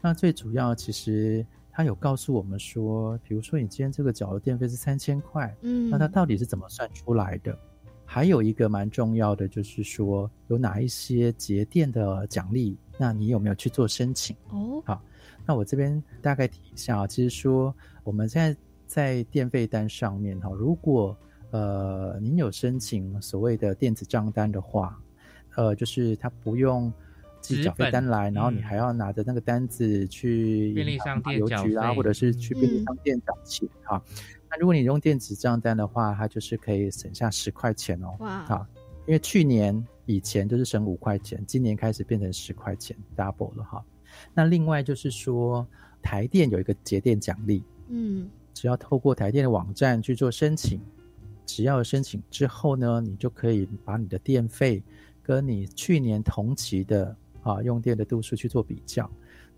[0.01, 1.45] 那最主要其实。
[1.81, 7.57] 他有告诉我们说，比如说你今天这个缴的电费是三千块，嗯，那它到底是怎么算出来的？
[8.05, 12.77] 还有一个蛮重要的就是说，有哪一些节电的奖励？
[12.99, 14.35] 那你有没有去做申请？
[14.49, 15.01] 哦，好，
[15.43, 21.17] 那我这边大概提一下啊，其实说我们现在在电费单上面哈，如果
[21.49, 25.01] 呃您有申请所谓的电子账单的话，
[25.55, 26.93] 呃，就是它不用。
[27.41, 34.01] 寄缴费单来，然后你还要拿着那个单子去便利商店邮局啦，或者是去便利商店缴钱哈。
[34.49, 38.15] 那如果你用电子账单的话，它就是可以省下十块钱哦。
[38.19, 38.45] 哇！
[38.45, 38.65] 好，
[39.07, 43.83] 因为去年以前都是省五块钱，今年开始变成十块钱，double 了哈。
[44.33, 45.65] 那另外就是说，
[46.01, 50.79] 台电有一个节电奖励，嗯，只要透过台电的网站去做申请，
[51.45, 54.83] 只要申请之后呢，你就可以把你的电费。
[55.23, 59.09] 跟你去年同期的啊用电的度数去做比较。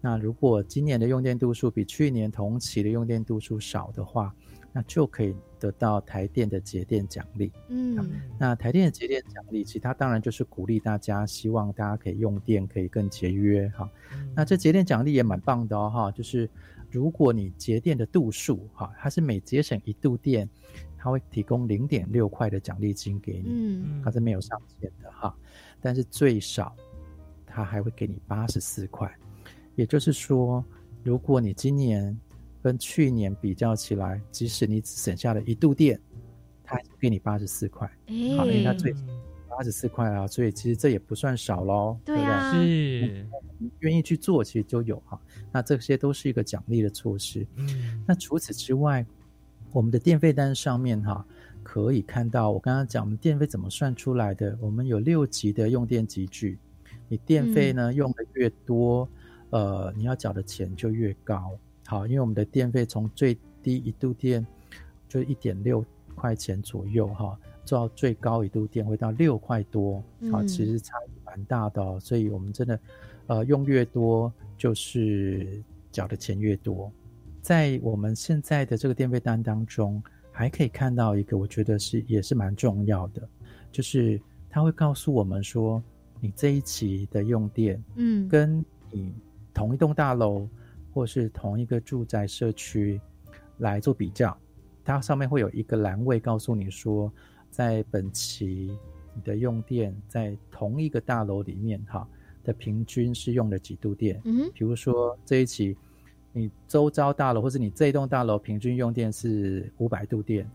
[0.02, 4.36] 那如果今年的用电度数比去年同期的用电度数少的话，
[4.74, 7.52] 那就可以得到台电的节电奖励。
[7.70, 7.98] 嗯，
[8.38, 13.90] 那台电的节电奖励，其他当然就是鼓励大家，希望大家可以用电可以更节约哈。
[14.36, 16.50] 那这节电奖励也蛮棒的哦哈，就是
[16.92, 20.50] 如果你节电的度数哈，它是每节省一度电，
[20.98, 25.34] 它会提供零点六块的奖励金给你，嗯，它是没有上限的哈，
[25.80, 26.76] 但是最少
[27.54, 29.12] 它还会给你八十四块。
[29.76, 30.64] 也就是说，
[31.04, 32.18] 如果你今年
[32.62, 36.00] 跟去年比较起来，即使你只省下了一度电，
[36.64, 37.88] 它还给你八十四块，
[38.38, 38.94] 好，因为它最
[39.50, 42.52] 八十四块啊，所以其实这也不算少喽，对不对？
[42.52, 43.28] 是，
[43.80, 45.20] 愿意去做，其实就有哈。
[45.52, 47.46] 那这些都是一个奖励的措施。
[47.56, 49.06] 嗯，那除此之外，
[49.72, 51.26] 我们的电费单上面哈，
[51.64, 54.58] 可以看到我刚刚讲我们电费怎么算出来的。
[54.62, 56.58] 我们有六级的用电集聚，
[57.14, 59.08] 你电费呢用的越多。
[59.52, 61.52] 呃，你要缴的钱就越高，
[61.86, 64.44] 好，因为我们的电费从最低一度电
[65.08, 72.80] 就一点六块钱左右，哈，做到最高一度电会到六块多，好，其实差异蛮大的哦，所以我们真的，
[73.28, 76.92] 呃，用越多就是缴的钱越多。
[77.44, 83.22] 在我们现在的这个电费单当中，还可以看到一个，我觉得是也是蛮重要的，
[83.72, 85.80] 就是他会告诉我们说，
[86.24, 89.14] 你这一期的用电，嗯，跟你。
[89.56, 90.48] 同一栋大楼，
[90.92, 93.00] 或是同一个住宅社区
[93.60, 94.36] 来做比较，
[94.84, 97.14] 它上面会有一个栏位告诉你说，
[97.52, 98.76] 在本期
[99.14, 102.08] 你的用电在同一个大楼里面哈
[102.44, 104.20] 的平均是用了几度电。
[104.26, 105.78] 嗯，比如说这一期
[106.32, 110.50] 你周遭大楼或是你这一栋大楼平均用电是五百度电，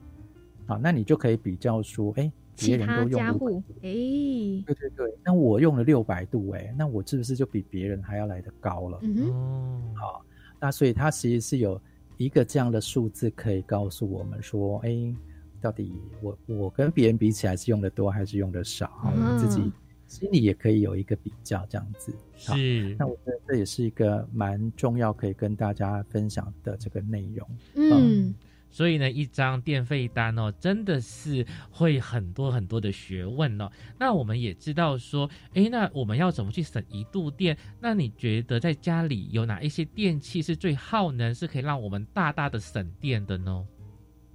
[0.66, 2.32] 好，那你就可以比较说，哎。
[2.58, 8.98] 别人都用户，哎，对对对，那我用了六百度，哎，那我是不是就比别人还要来得高了？
[9.02, 10.24] 嗯，好，
[10.60, 11.80] 那所以它其实是有
[12.16, 15.14] 一个这样的数字可以告诉我们说，哎，
[15.60, 18.90] 到底我我跟别人比起来是用的多还是用的少？
[19.04, 19.70] 我们自己
[20.06, 22.12] 心里也可以有一个比较，这样子。
[22.34, 27.48] 是，那我觉得这也是一个蛮重要可以跟大家分享的这个内容。
[27.74, 28.34] 嗯。
[28.70, 33.70] 所以呢，一张电费单哦，真的是会很多很多的学问哦。
[33.98, 37.56] 那我们也知道说，哎，那我们要怎么去省一度电？
[37.80, 43.66] 那你觉得在家里有哪一些电器是最耗能，是可以让我们大大的省电的呢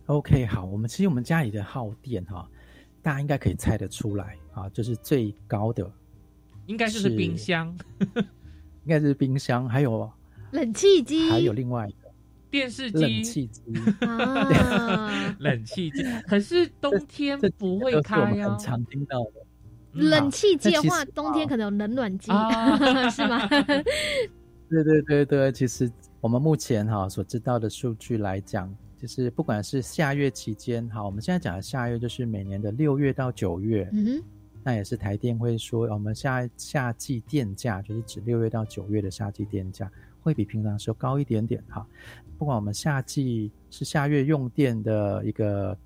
[0.08, 2.50] ？OK，好，我们其实我们家里的耗电哈，
[3.02, 5.90] 大家应该可以猜得出来啊，就是最高的，
[6.66, 7.74] 应该就是冰箱，
[8.16, 10.12] 应该是冰箱，还有
[10.52, 11.88] 冷气机，还有另外。
[12.54, 13.62] 电视机、冷气机
[14.06, 16.04] 啊， 冷气机。
[16.28, 18.52] 可是冬天不会开啊。
[18.52, 19.32] 很常听到的。
[19.94, 22.28] 冷气机的话，冬天可能有冷暖机，
[23.10, 23.48] 是吗？
[24.70, 34.24] 对对对对，其实我们目前哈所知道的数据来讲，就是不管是夏月期间，哈，我们现在讲的夏月就是每年的六月到九月，嗯哼，
[34.64, 39.92] 那也是台电会说，我们夏夏季电价就是指六月到九月的夏季电价
[40.24, 41.86] 会比平常时候高一点点，哈。
[42.40, 45.78] 不管我们夏季是下月用电的一个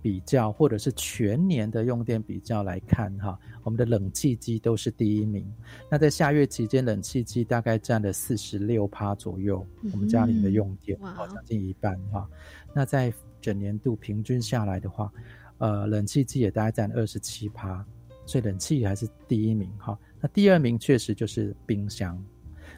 [0.00, 5.44] 比较，或者是全年的用电比较来看，哈，我们的冷气机都是第一名。
[5.90, 12.28] 那在下月期间，冷气机大概占了四十六趴左右，我们家里的用电，哦，将近一半，哈。
[12.72, 15.12] 那在整年度平均下来的话，
[15.58, 17.84] 呃，冷气机也大概占二十七趴，
[18.24, 19.98] 所以冷气还是第一名，哈。
[20.20, 22.16] 那第二名确实就是冰箱，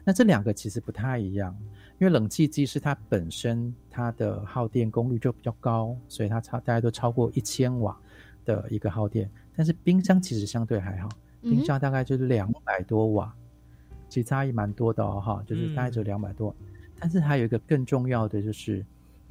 [0.05, 1.57] 那这两个其实不太一样。
[1.99, 7.95] 因为冷气机是它本身它的耗电功率就比较高，所以它超大家都超过一千瓦
[8.47, 9.31] 的一个耗电。
[9.55, 11.11] 但是冰箱其实相对还好，
[11.43, 13.35] 冰箱大概就是两百多瓦，
[14.09, 16.57] 其实差异蛮多的哦，哈，就是大概只有两百多。
[16.99, 18.83] 但是还有一个更重要的就是，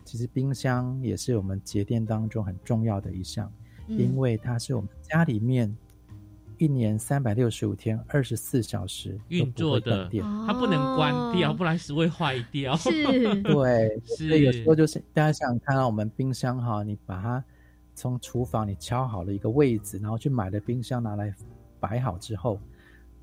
[0.05, 3.51] 其实冰箱也是我们节电当中很重要的一项，
[3.87, 5.75] 因为它是我们家里面。
[6.59, 10.09] 一年三百六十五天，二十四小时运作的，
[10.45, 12.75] 它不能关掉，不然是会坏掉。
[12.75, 12.91] 是，
[13.43, 14.39] 对，是。
[14.39, 17.41] 有时候就是大家想看到我们冰箱哈，你把它
[17.95, 21.33] 从厨房你敲好了一个位置，然后去买的冰箱拿来
[21.79, 22.59] 摆好之后，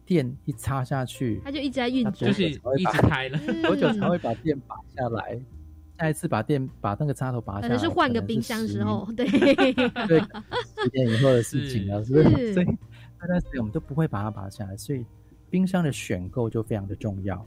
[0.06, 3.38] 电一插下去，它就一直在运作，就是一直开了。
[3.62, 5.38] 多久才会把电拔下来？
[5.98, 9.26] 下一次把电把那个插头拔下来，可能是换个冰箱的时候，对，
[10.08, 12.54] 对，十年以后的事情了，是不是？
[12.54, 12.66] 所以。
[13.26, 15.04] 那段时间我们都不会把它拔下来，所以
[15.50, 17.44] 冰箱的选购就非常的重要。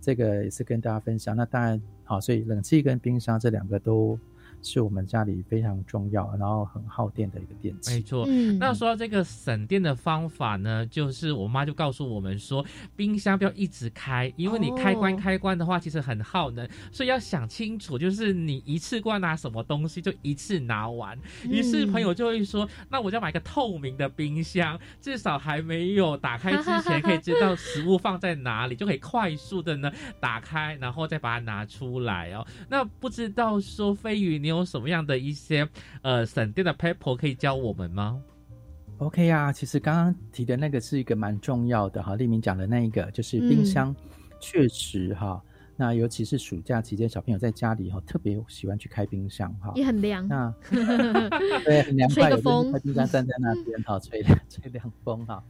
[0.00, 1.36] 这个也是跟大家分享。
[1.36, 4.18] 那当然好，所以冷气跟冰箱这两个都
[4.62, 7.94] 是我们家里非常重要，然后很耗电的一个电器。
[7.94, 8.24] 没错。
[8.28, 21.18] 嗯，那说到这个省电的方法呢，就是我妈就告诉我们说，冰箱不要一直开，因为你开关开关的话，其实很耗能，所以要想清楚，就是你一次过拿什么东西就一次拿完。
[21.44, 29.90] 于是朋友就会说，那我就买个透明的冰箱，至少还没有打开之前可以知道食物放在哪里，就可以快速的呢
[30.20, 32.46] 打开，然后再把它拿出来哦。
[32.68, 35.66] 那不知道说飞宇，你有什么样的一些
[36.02, 38.22] 呃省电的 paper 可以教我们吗
[38.98, 43.94] ？OK 啊，其实刚刚提的那个是一个蛮重要的哈，立明讲的那一个就是冰箱，
[44.40, 45.42] 确实哈。
[45.76, 50.28] 那尤其是暑假期间，小朋友在家里哈，特别喜欢去开冰箱哈，也很凉。
[50.28, 50.54] 那
[51.64, 52.36] 对，很凉快，有
[52.70, 55.42] 开冰箱站在那边哈，吹凉 吹凉风哈。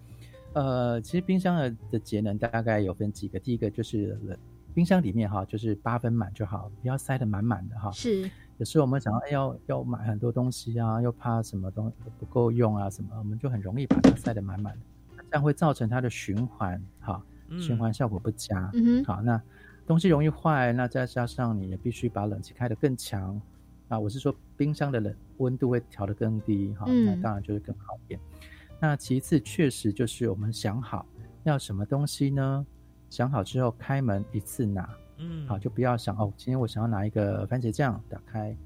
[0.53, 4.39] 呃，其实冰箱的的节能大概有分几个，第一个就是冷，
[4.73, 7.91] 冰箱里面哈就是八分满就好，不要塞得满满的哈。
[7.91, 8.31] 是，
[8.61, 14.75] 有时候我们想要要要买很多东西啊，又怕什么东西不够用啊什么，我们就很容易把它塞得满满
[15.17, 17.25] 的，这样会造成它的循环哈，
[17.59, 18.71] 循环效果不佳。
[18.75, 19.41] 嗯好那。
[19.87, 23.41] 东西容易坏，那再加上你也必须把冷气开得更强
[23.89, 23.99] 啊！
[23.99, 28.21] 我是说冰箱的冷温度会调得更低哈，那当然就会更好一点。
[28.79, 31.05] 那其次，确实就是我们想好
[31.43, 32.65] 要什么东西呢？
[33.09, 34.89] 想好之后开门一次拿，
[35.21, 38.57] 嗯，好就不要想哦，今天我想要拿一个番茄酱，打开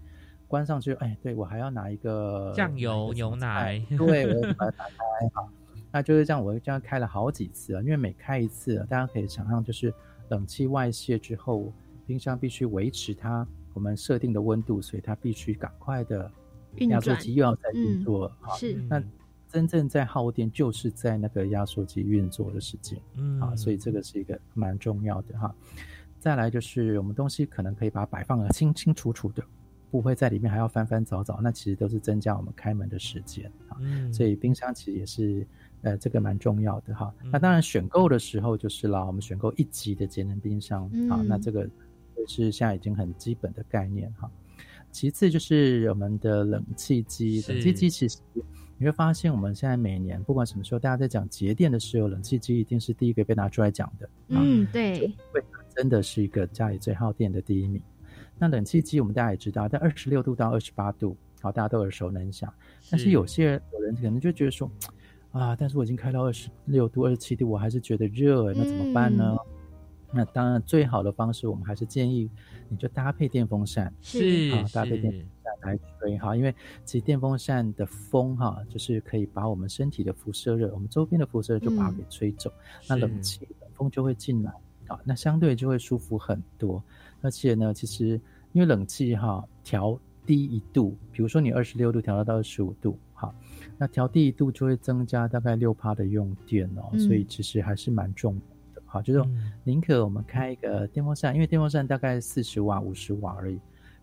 [0.49, 5.49] 关上去，哎，对我还要拿一个酱油牛奶，对，我把它打开好，
[5.91, 9.93] 那就是这样，我这样开了好几次啊，因为每开一次，大家可以想象就是。
[10.31, 11.71] 冷气外泄之后，
[12.07, 16.29] 冰箱必须维持它我们设定的温度，所以它必须赶快的
[16.89, 18.33] 压缩机又要再运作。
[18.57, 19.05] 是，那
[19.51, 22.99] 真正在耗电就是在那个压缩机运作的时间。
[23.19, 25.55] 嗯，啊，所以这个是一个蛮重要的哈。
[26.25, 29.45] 再来就是我们东西可能可以把它摆放的清清楚楚的，
[29.91, 33.77] 不会在里面还要翻翻找找，那其实都是增加我们开门的时间啊。
[34.11, 35.47] 所以冰箱其实也是。
[35.83, 37.15] 呃，这个蛮重要的哈。
[37.31, 41.69] 那当然选购的时候就是啦，我们选购一级的节能冰箱啊，那这个
[42.27, 44.31] 是现在已经很基本的概念哈。
[44.91, 48.19] 其次就是我们的冷气机，冷气机其实
[48.79, 54.09] 你会发现，我们现在每年不管什么时候，大家在讲节电的时候，冷气机一定是第一个被拿出来讲的。
[54.29, 55.13] 嗯，对，
[55.75, 57.83] 真的是一个家里最耗电的第一名。
[58.39, 62.53] 那冷气机我们大家也知道，在二十六度到二十八度，好，大家都耳熟能详。
[62.91, 64.71] 但是有些有人可能就觉得说。
[65.35, 65.57] 啊！
[65.57, 69.37] 但是我已经开到二十六度、二十七度，我还是觉得热，那怎么办呢？
[70.13, 72.31] 那当然，最好的方式，我们还是建议
[72.69, 76.37] 你就搭配电风扇，是啊，搭配电风扇来吹哈。
[76.37, 76.55] 因为
[76.85, 82.53] 其实电风扇的风哈，就是可以把我们身体的辐射热，我们周边的辐射热就把它给吹走，
[82.89, 84.53] 那冷气冷风就会进来
[84.89, 86.83] 啊，那相对就会舒服很多。
[87.21, 88.21] 而且呢，其实
[88.53, 93.35] 因为冷气哈调低一度，比如说你二十六度调到到二十五度，好。
[93.77, 98.35] 那调低一度就会增加大概六帕的用电哦，所以其实还是蛮重
[98.75, 98.83] 的。
[98.85, 99.29] 好，就是
[99.65, 103.59] 宁可我们开一个电风扇，因为电风扇大概四十瓦、五十瓦而已，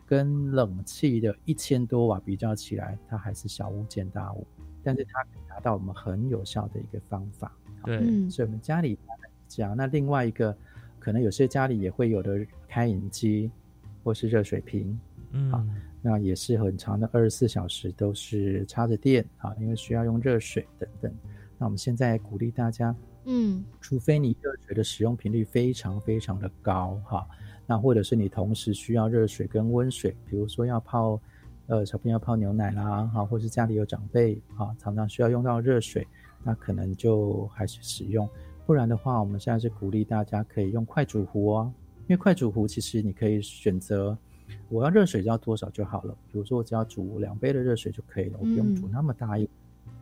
[0.05, 4.45] 跟冷气的一千多瓦比较起来，它还是小巫见大巫。
[4.83, 7.55] 但是它可以达到我们很有效的一个方法。
[7.83, 8.97] 对，所以我们家里
[9.47, 9.77] 这样。
[9.77, 10.57] 那另外一个，
[11.01, 12.39] 可能有些家里也会有的
[12.69, 13.51] 开饮机
[14.05, 14.97] 或是热水瓶，
[15.31, 15.51] 嗯。
[16.03, 21.13] 那也是很长的，二十四小时都是插着电啊，因为需要用热水等等。
[21.59, 22.95] 那我们现在鼓励大家，
[23.25, 27.27] 嗯，除非你热水的使用频率非常非常的高哈，
[27.67, 31.21] 那或者是你同时需要热水跟温水，比如说要泡，
[31.67, 36.07] 呃，小朋友泡牛奶啦，哈，或是家里有长辈啊，常常需要用到热水，
[36.43, 38.27] 那可能就还是使用。
[38.71, 41.73] 不然的话，我们现在是鼓励大家可以用快煮壶哦，
[42.07, 44.17] 因为快煮壶其实你可以选择。
[44.69, 49.45] 我要热水要多少就好了，比如说我只要煮两杯的热水就可以了，我不用煮那么大一，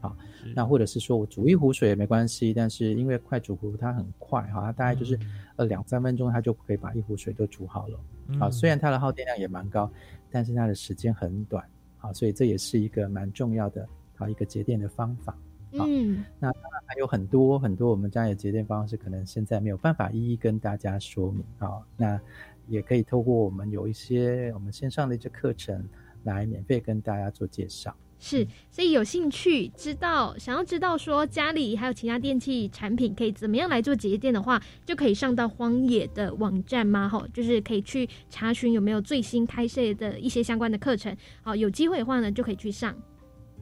[0.02, 0.16] 好，
[0.56, 5.18] 那或者是说我煮一壶水也没关系，但是因为快煮壶它很快哈，它大概就是
[5.56, 8.00] 呃两三分钟它就可以把一壶水都煮好了，
[8.40, 9.92] 啊，虽然它的耗电量也蛮高，
[10.30, 11.68] 但是它的时间很短，
[11.98, 15.36] 啊，所以这也是一个蛮重要的啊一个节电的方法，
[15.74, 22.20] 嗯，那当然还有很多很多我们家的节电方式，可能现在没有办法一一跟大家说明啊，那。
[22.68, 25.84] 也可以透过我们有一些我们线上的一些课程
[26.22, 27.92] 来免费跟大家做介绍。
[28.20, 37.10] 是，所以有兴趣知道想要知道说家里还有其他电器产品可以怎么样来做节电的话，就可以上到荒野的网站吗？
[37.10, 41.18] 哈，就是可以去查询有没有最新开设的一些相关的课程。
[41.42, 42.96] 好，有机会的话呢，就可以去上。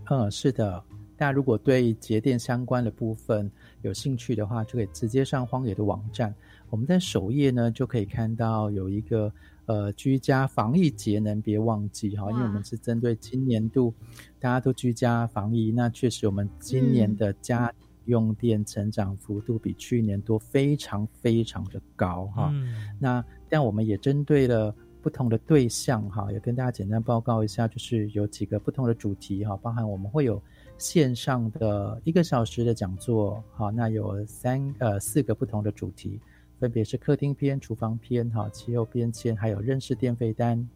[0.10, 0.84] 嗯，是的，
[1.18, 3.52] 大家如果对节电相关的部分
[3.82, 6.34] 有兴趣的话，就可以直接上荒野的网站。
[6.70, 9.32] 我们在首页呢，就可以看到有一个
[9.66, 13.92] 呃居家防疫节能别忘记哈，因为我们是针对今年度
[14.40, 17.74] 大家都居家防疫，那确实我们今年的家
[18.06, 22.54] 用电成长幅度比去年多非常非常的高哈。
[23.00, 30.40] 那但我们也针对了不同的对象哈，也跟大家简单报告一下，就是有几个不同的主题哈，包含我们会有。
[30.78, 36.20] 线上的一个小时的讲座，好，那有三呃四个不同的主题，
[36.60, 40.68] 分别是客厅篇、厨房篇、哈气候变迁，还有认识电费单。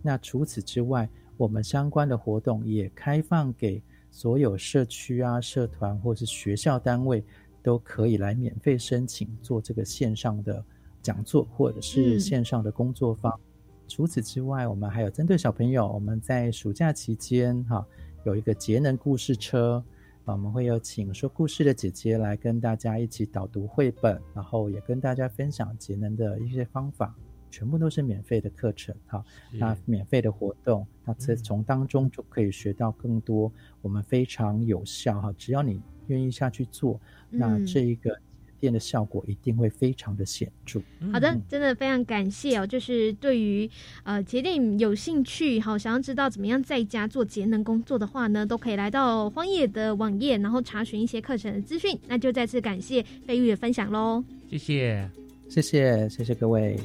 [0.00, 7.22] 那除此之外，我们相关的活动也开放给所有社区啊、社团或是学校单位，
[7.62, 10.64] 都可以来免费申请做这个线上的
[11.02, 13.38] 讲座或者是线上的工作坊。
[13.86, 17.86] 除此之外，我们还有针对小朋友，我们在暑假期间，哈。
[18.24, 19.82] 有一个节能故事车，
[20.24, 27.14] 啊，我们会有请说故事的姐姐来跟大家一起导读绘本，然后也跟大家分享节能的一些方法，
[27.50, 38.16] 全部都是免费的课程，哈，那免费的活动，那这从当中就可以学到更多，我们非常有效，哈，只要你愿意下去做，那这一个。
[38.62, 40.80] 电的效果一定会非常的显著。
[41.12, 42.64] 好的，真的非常感谢哦。
[42.64, 43.68] 就是对于
[44.04, 51.98] 呃节电有兴趣，好想要知道怎么样在家做节能工作的话呢，都可以来到荒野的网页，然后查询一些课程的资讯。
[52.06, 54.22] 那就再次感谢飞玉的分享喽。
[54.48, 55.10] 谢谢，
[55.48, 56.78] 谢谢，谢谢各位。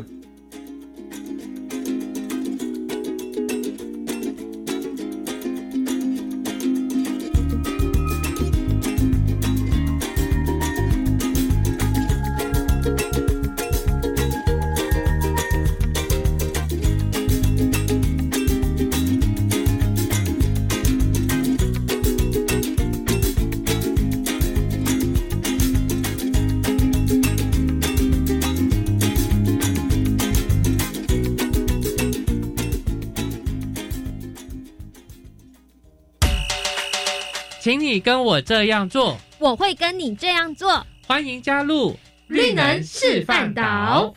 [38.08, 40.82] 跟我这样做，我会跟你这样做。
[41.06, 41.94] 欢迎加入
[42.28, 44.16] 绿能示范岛。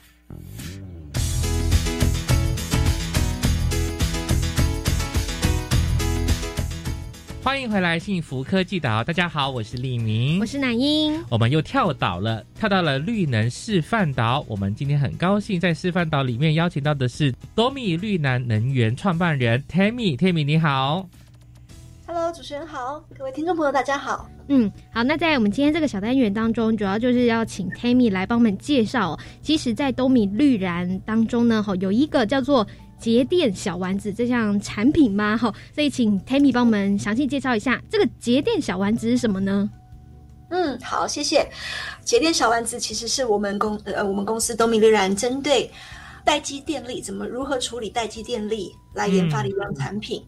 [7.42, 9.02] 欢迎回来，幸福科技岛。
[9.02, 11.20] 大家好，我是李明，我是乃英。
[11.28, 14.44] 我们又跳岛了，跳到了绿能示范岛。
[14.46, 21.08] 我们今天很高兴在示范岛里面邀请到的是多米绿能能源创办人 Tammy，Tammy 你好。
[22.12, 24.28] Hello，主持人好，各位听众朋友大家好。
[24.48, 29.16] 嗯，好，那在我们今天这个小单元当中，主要就是要请 Tammy 来帮我们介绍。
[29.40, 32.66] 其实，在东米绿燃当中呢，哈，有一个叫做
[32.98, 35.36] 节电小丸子这项产品吗？
[35.36, 39.70] 哈，所以请 Tammy 帮我们详细介绍一下这个节电小丸子是什么呢？
[40.50, 41.48] 嗯，好，谢谢。
[42.02, 45.70] 节电小丸子其实是我们公呃我们公司东米绿燃针对
[46.24, 50.20] 待机电力怎么如何处理待机电力来研发的一样产品。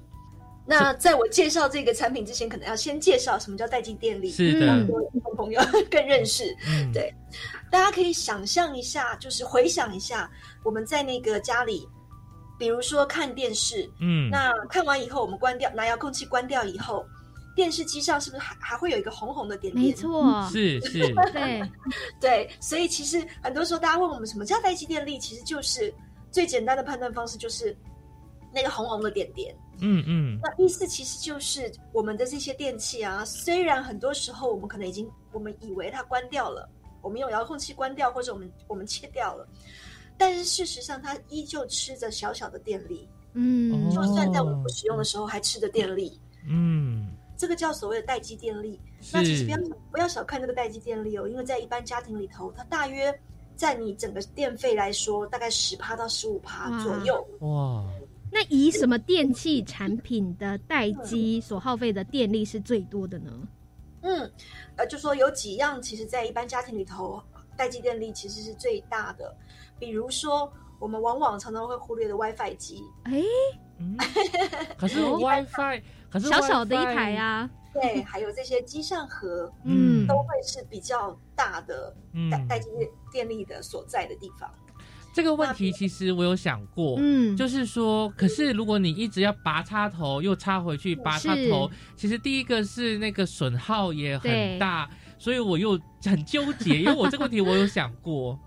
[0.64, 5.60] 那在我介绍这个产品之前，可能要先介绍什么叫代际电力，是的，让听众朋友
[5.90, 6.56] 更认识。
[6.92, 7.12] 对，
[7.70, 10.30] 大家可以想象一下，就是回想一下，
[10.62, 11.88] 我们在那个家里，
[12.58, 17.04] 比如说看电视，嗯，那看完以后，我们关掉，拿遥控器关掉以后，
[17.56, 19.86] 电视机上是不是还还会有一个红红的点点？
[19.86, 21.00] 没错，是是，
[21.34, 21.62] 对
[22.20, 25.92] 对，所以其实很多时候大家问我们什么叫代际电力，其实就是
[26.30, 27.76] 最简单的判断方式就是
[28.54, 29.54] 那个红红的点点。
[29.80, 36.68] 嗯嗯，那意思其实就是我们的这些电器啊，虽然很多时候我们可能已经我们以为它关掉了，
[37.00, 39.48] 我们用遥控器关掉，或者我们我们切掉了，
[40.16, 43.08] 但是事实上它依旧吃着小小的电力。
[43.34, 46.20] 嗯，就算在我们不使用的时候还吃着电力。
[46.46, 48.78] 嗯，这个叫所谓的待机电力。
[49.12, 49.58] 那其实不要
[49.90, 53.12] 不要小看这个待机电力哦，因为在一般家庭里头，它大约
[53.56, 57.26] 在你整个电费来说，大概十趴到十五趴左右。
[57.40, 57.84] 哇。
[58.34, 63.30] 那以什么电器产品的待机所耗费的电力是最多的呢？
[64.00, 64.32] 嗯，
[64.76, 67.22] 呃，就说有几样，其实，在一般家庭里头，
[67.56, 69.36] 待机电力其实是最大的。
[69.78, 72.82] 比如说，我们往往常常会忽略的 WiFi 机。
[73.04, 73.22] 哎，
[74.78, 77.48] 可是 WiFi，可是小小的一台呀。
[77.74, 81.94] 对，还有这些机上盒，嗯，都会是比较大的
[82.30, 82.68] 待待机
[83.10, 84.50] 电力的所在的地方。
[85.12, 94.88] 这个问题其实我有想过，嗯，就是说，可是如果你一直要拔插头又插回去，拔插头，其实第一个是那个损耗也很大，
[95.18, 98.38] 所以我又很纠结， 因为我这个问题我有想过。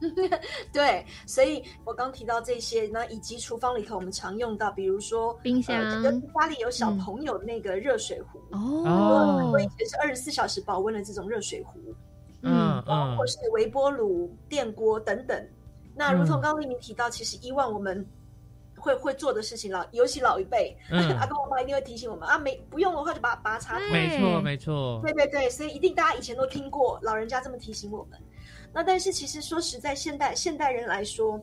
[0.70, 5.74] 对，所以我刚提到这些，那以及厨房里头我们常用到，比如说冰箱，
[6.34, 11.80] 家里有小朋友那个热水壶，哦，我以前是二十四小时保温的这种热水壶，
[12.42, 15.48] 嗯嗯，或是微波炉、电锅等等。
[15.94, 18.04] 那如同刚刚丽明提到，其实以往我们
[18.76, 23.86] 会会做的事情，老尤其老一辈， 阿公阿妈一定会提醒我们啊，没不用的话就把它拔插头。
[23.92, 25.00] 没错，没错。
[25.02, 28.18] 对对对，所以一定大家以前都听过老人家这么提醒我们。
[28.72, 31.40] 那但是其实说实在，现代现代人来说，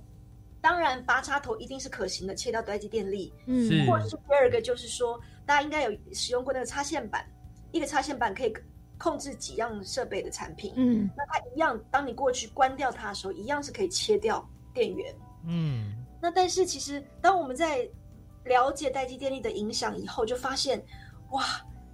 [0.60, 3.34] 当然拔插头一定是可行的，切掉待机电力。
[3.46, 7.26] 嗯，或者是第二个就是说，大家应该有使用过那个插线板，
[7.72, 8.54] 一个插线板可以
[9.02, 10.74] 控制几样设备的产品。
[10.76, 15.16] 嗯，那它一样，当你过去关掉它的时候，一样是可以切掉电源。
[15.48, 15.94] 嗯。
[16.22, 17.90] 那但是其实，当我们在
[18.44, 20.80] 了解待机电力的影响以后，就发现，
[21.32, 21.44] 哇，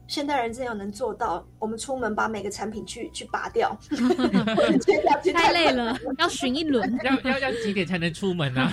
[0.06, 3.74] 现代人这样能做到，我们出门把每个产品去去拔掉，
[5.34, 8.70] 太累了， 要巡一轮， 要要要几点才能出门啊？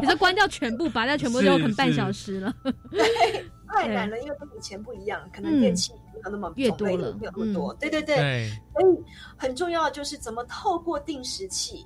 [0.00, 2.52] 你说关掉全部，拔掉全部，就可能半小时了。
[2.90, 5.92] 对，太难了，因为跟以前不一样，可能电器
[6.22, 7.74] 没有那么越多了，没有那么多。
[7.74, 9.04] 对对对，所以
[9.36, 11.84] 很重要的就是怎么透过定时器。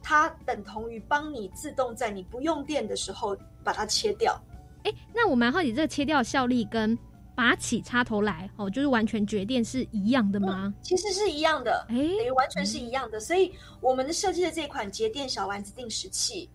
[0.00, 4.40] 它等同于帮你自动在你不用电的时候把它切掉。
[4.84, 6.96] 哎，那我蛮好奇，这个切掉效力跟
[7.34, 10.72] 拔起插头来哦，就是完全绝电是一样的吗？
[10.80, 13.20] 其实是一样的，哎，等于完全是一样的。
[13.20, 13.52] 所以
[13.82, 16.48] 我们的设计的这款节电小丸子定时器，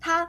[0.00, 0.28] 它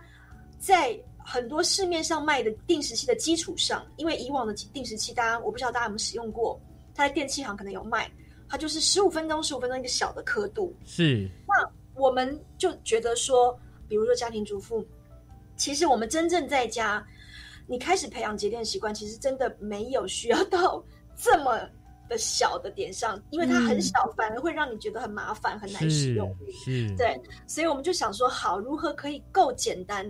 [0.59, 0.99] 在
[1.30, 6.57] 很多市面上卖的定时器的基础上，因为以往的定时器，大家我不知道大家有没有使用过，
[6.95, 8.09] 它在电器行可能有卖，
[8.47, 11.69] 它就是十五分钟、十五分钟一个小的刻度，是那。
[11.99, 13.59] 我们就觉得说，
[13.89, 14.86] 比如说家庭主妇，
[15.55, 17.05] 其实我们真正在家，
[17.65, 20.82] 你开始培养节电习惯，其实真的没有需要到
[21.17, 21.59] 这么
[22.07, 26.32] 的小的点上，因为它很小，反而会让你觉得很麻烦、很难使用。
[26.63, 30.09] 是，对，所以我们就想说，好，如何可以够简单？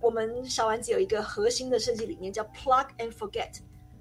[0.00, 3.50] 我们小丸子有一个核心的设计理念，叫 plug and forget。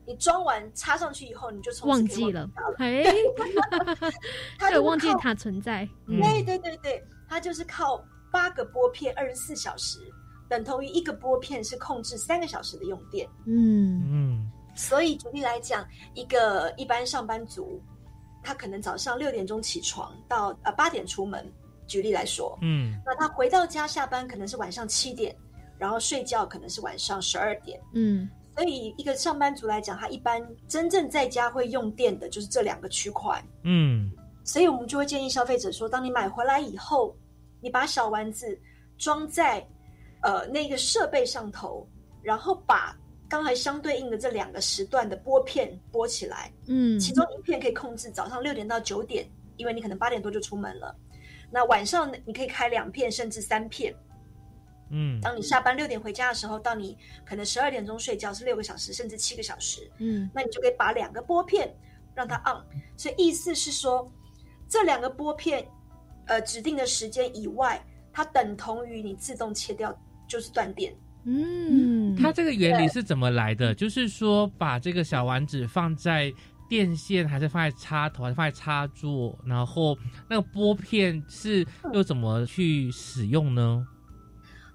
[0.06, 3.04] 你装完插上去以后，你就忘记了，哎，
[4.58, 5.88] 它就忘记它存在。
[6.08, 7.04] 对对对对。
[7.30, 10.00] 它就是靠八个拨片，二十四小时，
[10.48, 13.28] 等同于一个拨片是控制三个小时的用电。
[13.46, 14.52] 嗯嗯。
[14.76, 17.82] 所以举例来讲，一个一般上班族，
[18.42, 21.52] 他可能早上六点钟起床，到呃八点出门。
[21.86, 25.34] 举例来说，嗯，那他回到家下班可能是晚上七点，
[25.78, 27.80] 然后睡觉可能是晚上十二点。
[27.94, 28.30] 嗯。
[28.56, 33.44] 所以一个上班族来讲，他一般真正在家会用电的就是这两个区块。
[33.64, 34.12] 嗯。
[34.44, 37.16] 所以我们就会建议消费者说，当你买回来以后，
[37.62, 38.60] 你把小丸子
[38.98, 39.64] 装在
[40.22, 41.88] 呃那个设备上头，
[42.24, 42.98] 然后把
[43.30, 46.52] 刚才相对应的这两个时段的拨片拨起来。
[46.66, 50.96] 嗯，其中一片可以控制早上六点到九点，因为你可能八点多就出门了。
[51.52, 53.94] 那晚上你可以开两片甚至三片。
[54.90, 59.90] 嗯，当你下班六点回家的时候，到你可能十二点钟睡觉是六个小时甚至七个小时。
[60.00, 61.74] 嗯，那你就可以把两个拨片
[62.16, 62.64] 让它 on。
[62.96, 64.12] 所以意思是说。
[64.70, 65.66] 这两个拨片，
[66.26, 67.82] 呃，指定的时间以外，
[68.12, 70.94] 它等同于你自动切掉，就是断电。
[71.24, 73.74] 嗯，它这个原理是怎么来的？
[73.74, 76.30] 就是说，把这个小丸子放在
[76.68, 79.40] 电线，还是放在插头，还是放在插座？
[79.46, 79.98] 然后
[80.30, 83.88] 那个拨片是又怎么去使用呢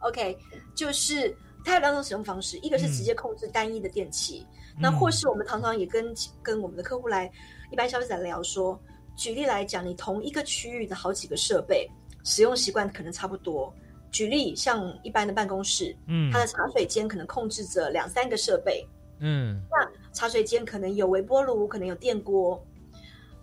[0.03, 0.37] ？OK，
[0.75, 1.35] 就是
[1.65, 4.47] 它有两种使用方式，一个是直接控制单一的电器，
[4.81, 7.31] 那或是我们常常也跟跟我们的客户来
[7.71, 8.81] 一般消费者聊说。
[9.15, 11.87] 举例来讲，你同一个区域的好几个设备
[12.25, 13.73] 使用习惯可能差不多。
[14.11, 18.87] 举例像一般的办公室，嗯，它的茶水间可能控制着两三个设备，
[19.21, 22.63] 嗯，那茶水间可能有微波炉，可能有电锅。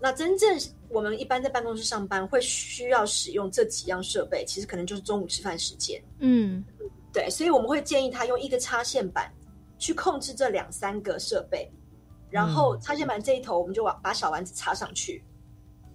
[0.01, 6.63] 那真正我们一般在办公室上班会需要使用这几样设备，其实可能就是中午吃饭时间，嗯，
[7.13, 9.31] 对，所以我们会建议他用一个插线板
[9.77, 11.69] 去控制这两三个设备，
[12.29, 15.23] 然后插线板这一头我们就往把小丸子插上去。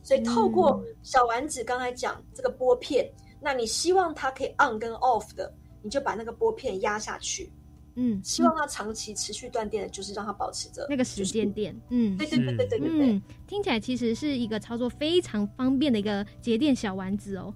[0.03, 5.51] 所以透过小丸子刚才讲这个拨片，那你希望它可以 on 跟 off 的，
[5.83, 7.51] 你就把那个拨片压下去。
[7.97, 11.75] 嗯，希望它长期持续断电的，就是让它保持着那个时间点。
[11.91, 13.23] 嗯，对对对对对对对。
[13.47, 17.55] 听起来其实是一个操作非常方便的一个节电小丸子哦。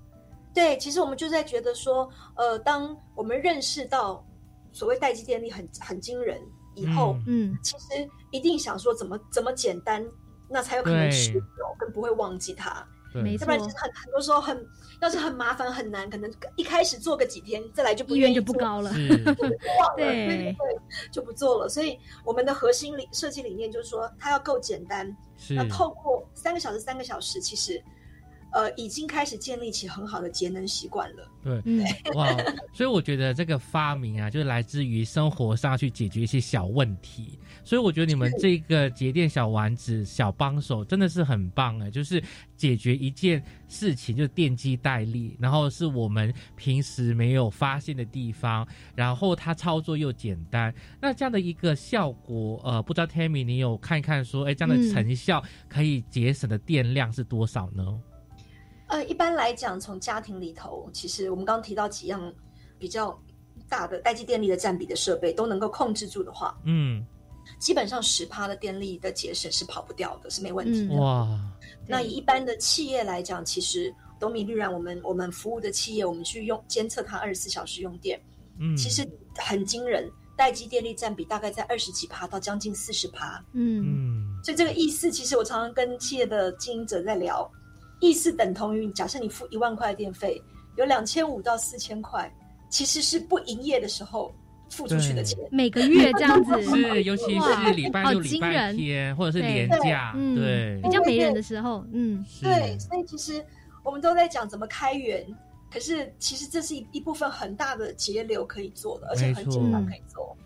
[0.54, 4.26] 对，其实我们就在觉得说，呃，当我们认识到
[4.72, 6.40] 所谓待机电力很很惊人
[6.74, 10.04] 以后，嗯，其实一定想说怎么怎么简单。
[10.50, 11.40] 那才有可能持久，
[11.78, 12.82] 跟不会忘记它。
[13.14, 14.66] 没错，要不然很很多时候很，
[15.00, 20.56] 要是很麻烦很难，可能一开始做个几天，再来就不愿意就不高了，忘了，对对对，
[21.10, 21.68] 就不做了。
[21.68, 25.16] 所以我们的核心理设计理念就是说，它要够简单。
[25.56, 27.80] 要透过三个小时，三个小时，其实
[28.52, 31.30] 呃，已经开始建立起很好的节能习惯了。
[31.44, 31.84] 对，嗯
[32.14, 32.26] 哇，
[32.72, 37.38] 所以我觉得这个发明啊，就是来自于生活上去解决一些小问题。
[37.64, 42.22] 所以我觉得你们这个节电小丸子、小帮手真的是很棒哎，就是
[42.56, 50.74] 解决一件事情，就是电机代力，然后是我们平时没有发现的地方，然后它操作又简单。
[51.00, 57.84] 那这样的一个效果，呃，不知道 Tammy 你有看一看说，哎，这样的成效可以节省的电量是多少呢？
[58.88, 62.32] 呃，一般来讲，从家庭里头，其实我们刚刚提到几样
[62.78, 63.16] 比较
[63.68, 67.04] 大的待机电力的占比的设备都能够控制住的话，嗯，
[67.58, 70.94] 基本上十趴的电力的节省是跑不掉的，是没问题的。
[70.96, 71.28] 哇，
[71.86, 78.18] 那以一般的企业来讲，其实董米绿然，我们我们服务的企业，我们去用监测它二十四小时用电，
[78.58, 87.50] 嗯，其实很惊人，待机电力占比大概在二十几趴到将近四十趴，嗯，所以这个意思，其实我常常跟企业的经营者在聊。
[88.00, 90.40] 意思等同于，假设你付一万块电费，
[90.76, 92.32] 有两千五到四千块，
[92.68, 94.32] 其实是不营业的时候
[94.70, 95.38] 付出去的钱。
[95.50, 102.78] 每个月这样子 是，尤其是礼拜六、礼拜天或者是年假，对，比较没人的时候，嗯，对。
[102.78, 103.44] 所以其实
[103.82, 105.26] 我们都在讲怎么开源，
[105.72, 110.36] 可是其实这是一一部分很大的节流可以做的，而且很简单可以做。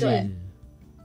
[0.00, 0.28] 对，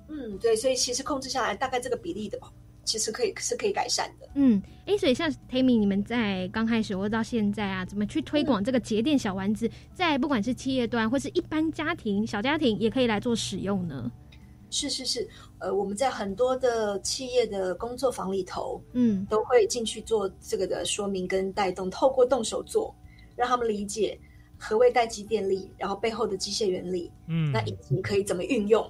[0.09, 2.51] 嗯，对，所以其实控制下来大概这个比例的吧。
[2.83, 4.27] 其实可以是可以改善的。
[4.35, 14.11] 嗯，哎，所以像 Tammy，你们在刚开始或到现在啊，怎么去推广这个节电小丸子，在不管是企业端或是一般家庭、小家庭，也可以来做使用呢？
[14.69, 15.29] 是是是，
[15.59, 22.93] 呃，我们在很多的企业的工作坊里头，嗯，都会进去做这个的说明跟带动，透过动手做，
[23.35, 24.19] 让他们理解
[24.57, 28.83] 何谓待机电力，然后背后的机械原理，嗯，那以及可以怎么运用。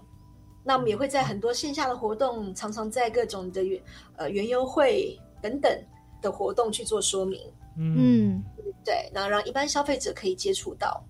[0.64, 3.82] 那我们也会在很多线下的活动，常常在各种的原
[4.16, 5.84] 呃原优惠等等
[6.22, 7.41] 的活动去做说明。
[7.78, 8.43] 嗯，
[8.86, 11.03] 对，那让一般消费者可以接触到。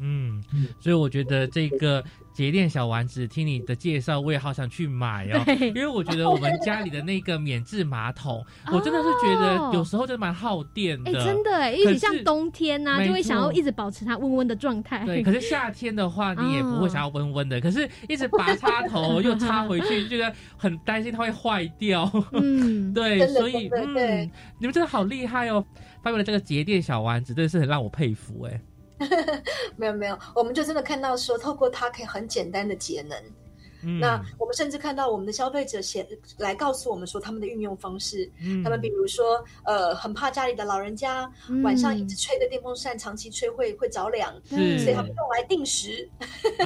[0.00, 0.42] 嗯，
[0.80, 2.04] 所以我觉得这个。
[2.32, 5.42] 节电小丸子，听你的介绍，我也好想去买哦。
[5.60, 11.10] 因为我觉得我们家里的那个免治马桶， 我真的是觉得有时候真的蛮耗电的。
[11.10, 15.04] 哎，真的哎，因为像冬天呐，就会想要一直保持它温温的状态。
[15.04, 17.60] 对，可是夏天的话，你也不会想要温温的。
[17.60, 22.10] 可是一直拔插头又插回去，觉得很担心它会坏掉。
[22.32, 25.64] 嗯， 对，所以嗯，你们真的好厉害哦，
[26.02, 28.60] 发明了这个节电小丸子，真的是很让我佩服哎。
[29.76, 33.18] 没有没有，我们就真的看到说，透过它可以很简单的节能。
[34.00, 36.06] 那我们甚至看到我们的消费者写
[36.38, 38.30] 来告诉我们说他们的运用方式，
[38.62, 41.30] 他们比如说呃很怕家里的老人家
[41.62, 46.08] 晚上一直吹的电风扇长期吹会会着凉，所以他们用来定时。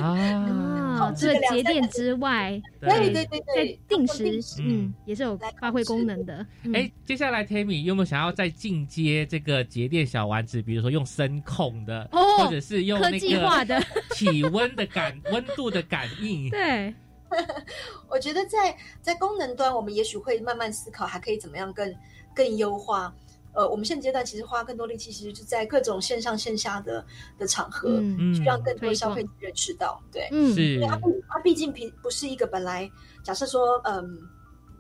[0.01, 3.13] 啊， 除了节电之外，对。
[3.15, 6.45] 对对对，定时嗯也是有发挥功能的。
[6.73, 10.61] 哎，接下来 Tammy 有没有想要再进阶这个节电小丸子？
[10.63, 13.83] 比如说用声控的，或者是用科技化的。
[14.11, 16.49] 体温的感温度的感应？
[16.51, 16.95] 对。
[18.09, 21.95] 我觉得在在功能端，我们也许会慢慢思考，还可以怎么样更
[22.35, 23.15] 更优化。
[23.53, 27.05] 呃，我们现阶段其实花更多力气，其实就在各种线上线下的
[27.39, 27.89] 的场合，
[28.35, 30.03] 去让更多消费者认识到。
[30.13, 30.99] 对，嗯，因为它
[31.29, 32.91] 它毕竟平不是一个本来
[33.23, 34.31] 假设说，嗯。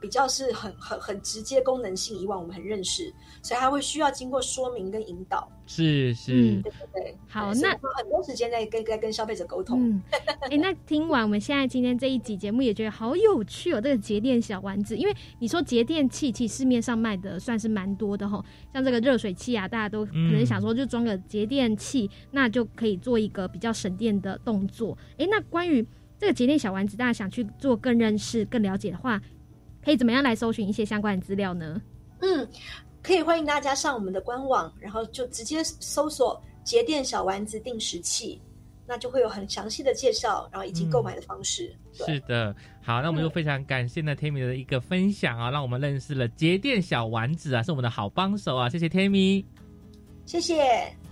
[0.04, 5.50] 比较是很很很直接功能性，以往我们很认识，所以它会需要经过说明跟引导。
[5.66, 7.16] 是是，对对对。
[7.26, 9.98] 好，那很多时间在跟在跟消费者沟通。
[10.50, 13.80] 哎，那听完我们现在今天这一集节目，也觉得好有趣哦。
[13.80, 18.44] 这个节电小丸子，因为你说节电器，其实市面上卖的算是蛮多的哈。
[18.74, 24.98] 像这个热水器啊，大家都可能想说就装个节电器，那就可以做一个比较省电的动作。
[25.16, 25.82] 哎，那关于
[26.18, 29.18] 这个节电小丸子，大家想去做更认识、更了解的话。
[29.84, 31.80] 可以怎么样来搜寻一些相关的资料呢？
[32.20, 32.48] 嗯，
[33.02, 38.40] 可以欢迎大家上我们的官网，然后就直接搜索“节电小丸子定时器”，
[38.86, 41.74] 那就会有很详细的介绍，然后以及购买的方式。
[41.92, 49.44] 是的，好，那我们就非常感谢呢 Tammy 的一个分享啊，让我们认识了节电小丸子啊，是我们的好帮手啊，谢谢 Tammy，
[50.24, 51.03] 谢谢。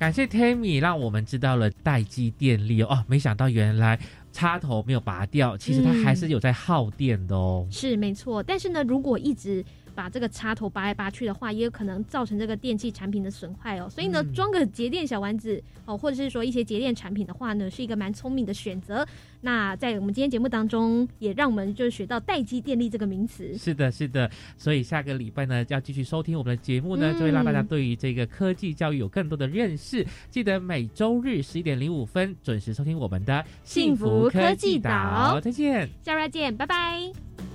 [0.00, 4.00] 感谢 Tammy 让我们知道了待机电力哦，没想到原来
[4.32, 7.68] 插头没有拔掉，其实它还是有在耗电的哦。
[7.70, 9.62] 是没错，但是呢，如果一直
[9.94, 13.88] 把这个插头拔来拔去的话，也有可能造成这个电器产品的损坏哦。
[13.88, 19.06] 所以呢，装个节电小丸子哦，或者是说一些节电产品的话呢，是一个蛮聪明的选择。
[19.42, 23.56] 那在我们今天节目当中，也让我们就学到待机电力这个名词。
[23.56, 24.30] 是的，是的。
[24.56, 30.06] 所以下个礼拜呢，要继续收听我们的节目呢，就会让大家对于这个科技教育有更多的认识。
[30.30, 35.40] 记得每周日十一点零五分准时收听我们的幸福科技岛。
[35.40, 37.49] 再见，下周见，拜拜。